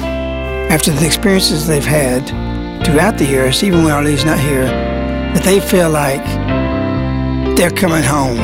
after 0.70 0.90
the 0.90 1.06
experiences 1.06 1.66
they've 1.66 1.82
had 1.82 2.51
throughout 2.84 3.18
the 3.18 3.24
years, 3.24 3.62
even 3.62 3.84
when 3.84 4.04
Lady's 4.04 4.24
not 4.24 4.38
here, 4.38 4.64
that 4.64 5.42
they 5.44 5.60
feel 5.60 5.90
like 5.90 6.24
they're 7.56 7.70
coming 7.70 8.02
home. 8.02 8.38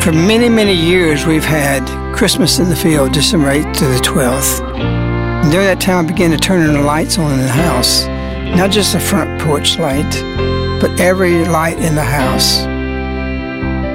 For 0.00 0.12
many, 0.12 0.48
many 0.48 0.74
years, 0.74 1.26
we've 1.26 1.44
had 1.44 1.86
Christmas 2.14 2.58
in 2.58 2.68
the 2.68 2.76
field, 2.76 3.12
December 3.12 3.48
8th 3.48 3.76
to 3.78 3.84
the 3.86 3.98
12th. 3.98 4.60
And 5.42 5.50
during 5.50 5.66
that 5.66 5.80
time, 5.80 6.04
I 6.04 6.08
began 6.08 6.30
to 6.30 6.38
turn 6.38 6.72
the 6.72 6.82
lights 6.82 7.18
on 7.18 7.32
in 7.32 7.40
the 7.40 7.48
house, 7.48 8.06
not 8.56 8.70
just 8.70 8.92
the 8.92 9.00
front 9.00 9.40
porch 9.40 9.78
light, 9.78 10.12
but 10.80 10.98
every 11.00 11.44
light 11.44 11.78
in 11.78 11.94
the 11.94 12.04
house 12.04 12.66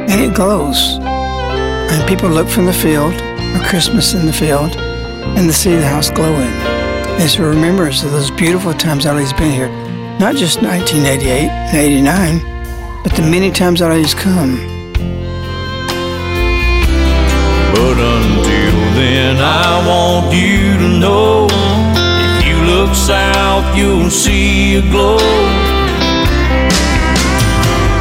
and 0.09 0.21
it 0.21 0.33
glows. 0.33 0.97
And 1.01 2.07
people 2.07 2.29
look 2.29 2.47
from 2.47 2.65
the 2.65 2.73
field, 2.73 3.13
or 3.13 3.59
Christmas 3.65 4.13
in 4.13 4.25
the 4.25 4.33
field, 4.33 4.75
and 4.77 5.47
they 5.47 5.53
see 5.53 5.75
the 5.75 5.85
house 5.85 6.09
glowing. 6.09 6.76
It's 7.19 7.35
a 7.37 7.41
remembrance 7.41 8.03
of 8.03 8.11
those 8.11 8.29
beautiful 8.29 8.73
times 8.73 9.07
Ellie's 9.07 9.33
been 9.33 9.51
here. 9.51 9.69
Not 10.19 10.35
just 10.35 10.61
1988 10.61 11.49
and 11.49 11.75
89, 11.75 13.03
but 13.03 13.11
the 13.13 13.23
many 13.23 13.49
times 13.51 13.81
Ellie's 13.81 14.13
come. 14.13 14.55
But 17.73 17.97
until 17.97 18.77
then, 18.93 19.37
I 19.41 19.81
want 19.89 20.31
you 20.31 20.77
to 20.77 20.99
know 20.99 21.47
if 21.49 22.45
you 22.45 22.55
look 22.69 22.93
south, 22.93 23.75
you'll 23.75 24.11
see 24.11 24.75
a 24.75 24.81
glow. 24.81 25.17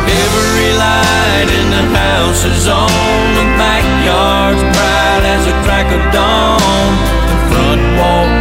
Every 0.06 0.70
light 0.76 1.48
in 1.56 1.66
the 1.72 1.84
house 1.96 2.44
is 2.44 2.68
on, 2.68 3.34
the 3.34 3.46
backyard's 3.56 4.60
bright 4.60 5.24
as 5.24 5.46
a 5.46 5.56
crack 5.64 5.88
of 5.90 6.12
dawn. 6.12 6.92
The 7.32 7.38
front 7.48 7.82
walk 7.98 8.35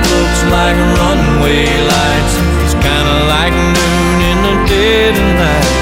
like 0.56 0.80
runway 1.00 1.68
lights, 1.92 2.36
it's 2.64 2.76
kinda 2.88 3.16
like 3.36 3.56
noon 3.76 4.18
in 4.32 4.38
the 4.48 4.56
dead 4.72 5.14
of 5.24 5.30
night. 5.44 5.74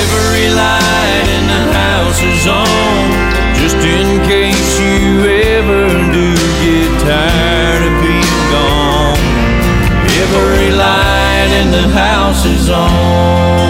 Every 0.00 0.46
light 0.62 1.28
in 1.36 1.44
the 1.54 1.62
house 1.80 2.20
is 2.32 2.44
on, 2.46 3.06
just 3.60 3.80
in 3.96 4.08
case 4.32 4.70
you 4.84 5.24
ever 5.56 5.84
do 6.16 6.26
get 6.64 6.90
tired 7.08 7.82
of 7.88 7.94
being 8.04 8.40
gone. 8.52 9.20
Every 10.22 10.68
light 10.84 11.50
in 11.60 11.68
the 11.78 11.86
house 12.04 12.42
is 12.44 12.68
on. 12.68 13.68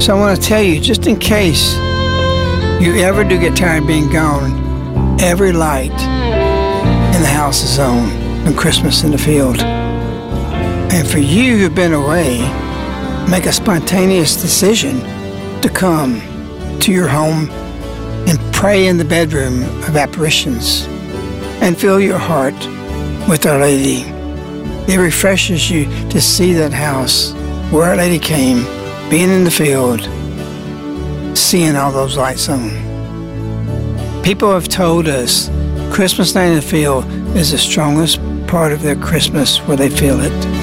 So 0.00 0.08
I 0.14 0.18
want 0.20 0.32
to 0.40 0.42
tell 0.50 0.62
you, 0.62 0.80
just 0.80 1.06
in 1.06 1.16
case 1.16 1.76
you 2.82 2.96
ever 2.96 3.22
do 3.22 3.38
get 3.38 3.56
tired 3.56 3.82
of 3.82 3.86
being 3.86 4.10
gone, 4.10 5.20
every 5.20 5.52
light 5.52 5.92
in 5.92 7.22
the 7.22 7.28
house 7.28 7.62
is 7.62 7.78
on. 7.78 8.08
than 8.44 8.56
Christmas 8.56 9.04
in 9.04 9.12
the 9.12 9.18
field. 9.18 9.60
And 9.60 11.06
for 11.06 11.20
you 11.20 11.56
who've 11.56 11.74
been 11.74 11.92
away, 11.92 12.40
make 13.30 13.46
a 13.46 13.52
spontaneous 13.52 14.34
decision 14.34 14.98
to 15.60 15.70
come 15.72 16.20
to 16.80 16.90
your 16.90 17.06
home 17.06 17.48
and 18.26 18.38
pray 18.52 18.88
in 18.88 18.98
the 18.98 19.04
bedroom 19.04 19.62
of 19.84 19.96
apparitions 19.96 20.86
and 21.62 21.78
fill 21.78 22.00
your 22.00 22.18
heart 22.18 22.54
with 23.28 23.46
Our 23.46 23.60
Lady. 23.60 24.02
It 24.92 24.98
refreshes 24.98 25.70
you 25.70 25.84
to 26.08 26.20
see 26.20 26.52
that 26.54 26.72
house 26.72 27.32
where 27.70 27.90
Our 27.90 27.96
Lady 27.96 28.18
came, 28.18 28.64
being 29.08 29.30
in 29.30 29.44
the 29.44 29.52
field, 29.52 30.00
seeing 31.52 31.76
all 31.76 31.92
those 31.92 32.16
lights 32.16 32.48
on. 32.48 32.70
People 34.22 34.50
have 34.54 34.68
told 34.68 35.06
us 35.06 35.50
Christmas 35.92 36.34
night 36.34 36.46
in 36.46 36.54
the 36.54 36.62
field 36.62 37.04
is 37.36 37.50
the 37.50 37.58
strongest 37.58 38.18
part 38.46 38.72
of 38.72 38.80
their 38.80 38.96
Christmas 38.96 39.58
where 39.58 39.76
they 39.76 39.90
feel 39.90 40.18
it. 40.22 40.61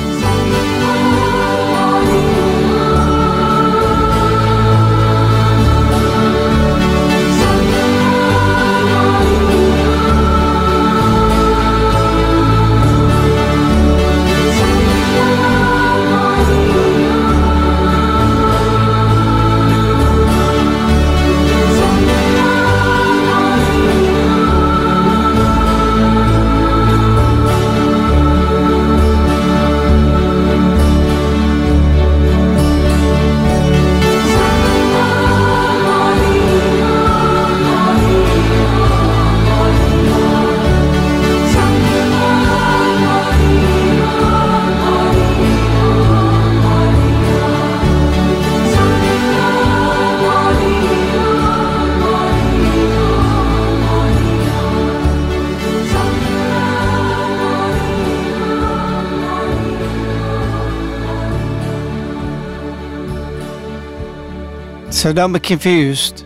So 64.99 65.13
don't 65.13 65.31
be 65.31 65.39
confused. 65.39 66.25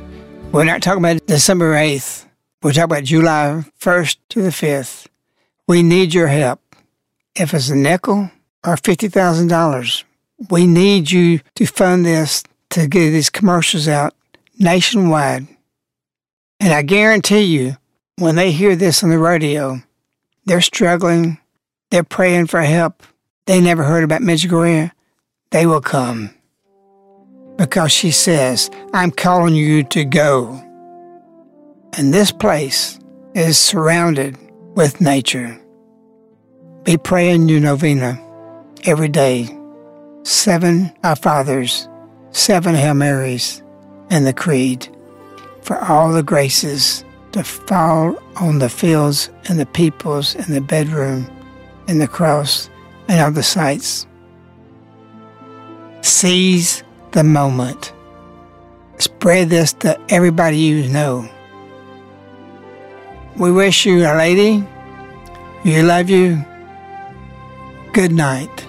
We're 0.52 0.64
not 0.64 0.82
talking 0.82 1.06
about 1.06 1.28
December 1.28 1.76
8th. 1.76 2.26
We're 2.64 2.72
talking 2.72 2.84
about 2.86 3.04
July 3.04 3.64
1st 3.80 4.18
to 4.30 4.42
the 4.42 4.50
5th. 4.50 5.06
We 5.68 5.84
need 5.84 6.12
your 6.12 6.26
help. 6.26 6.60
If 7.36 7.54
it's 7.54 7.70
a 7.70 7.76
nickel 7.76 8.32
or 8.66 8.76
$50,000, 8.76 10.04
we 10.50 10.66
need 10.66 11.12
you 11.12 11.42
to 11.54 11.68
fund 11.68 12.04
this 12.04 12.42
to 12.72 12.88
get 12.88 13.12
these 13.12 13.30
commercials 13.30 13.88
out 13.88 14.16
nationwide. 14.58 15.46
And 16.60 16.74
I 16.74 16.82
guarantee 16.82 17.44
you, 17.44 17.78
when 18.18 18.38
they 18.38 18.52
hear 18.52 18.76
this 18.76 19.04
on 19.04 19.12
the 19.12 19.20
radio, 19.20 19.84
they're 20.46 20.62
struggling, 20.62 21.38
they're 21.92 22.04
praying 22.04 22.48
for 22.48 22.62
help, 22.62 23.04
they 23.46 23.62
never 23.62 23.84
heard 23.84 24.04
about 24.04 24.22
Medjugorje, 24.22 24.90
they 25.52 25.68
will 25.68 25.80
come 25.80 26.34
because 27.64 27.94
she 27.94 28.12
says, 28.12 28.70
I'm 28.94 29.10
calling 29.10 29.56
you 29.56 29.84
to 29.84 30.04
go. 30.04 30.62
And 31.94 32.14
this 32.14 32.30
place 32.30 33.00
is 33.36 33.58
surrounded 33.58 34.38
with 34.76 35.00
nature. 35.00 35.58
Be 36.84 36.98
praying 36.98 37.48
your 37.48 37.62
novena 37.62 38.22
every 38.84 39.08
day. 39.08 39.48
Seven 40.24 40.92
Our 41.06 41.16
Fathers, 41.16 41.88
seven 42.32 42.76
Hail 42.76 42.96
Marys, 42.96 43.64
and 44.10 44.28
the 44.28 44.34
Creed 44.34 44.90
for 45.62 45.78
all 45.86 46.12
the 46.12 46.22
graces 46.22 47.06
to 47.32 47.46
fall 47.46 48.22
on 48.36 48.60
the 48.60 48.68
fields 48.68 49.30
and 49.48 49.58
the 49.58 49.68
peoples 49.68 50.36
and 50.36 50.48
the 50.48 50.60
bedroom 50.60 51.32
and 51.88 52.02
the 52.02 52.10
cross 52.10 52.70
and 53.08 53.22
other 53.22 53.42
sites. 53.42 54.06
Seize 56.02 56.84
the 57.14 57.24
moment. 57.24 57.94
Spread 58.98 59.50
this 59.50 59.74
to 59.74 60.00
everybody 60.10 60.58
you 60.58 60.90
know. 60.90 61.30
We 63.38 63.52
wish 63.52 63.86
you 63.86 64.06
a 64.06 64.14
lady. 64.16 64.64
We 65.64 65.82
love 65.82 66.10
you. 66.10 66.44
Good 67.94 68.12
night. 68.12 68.68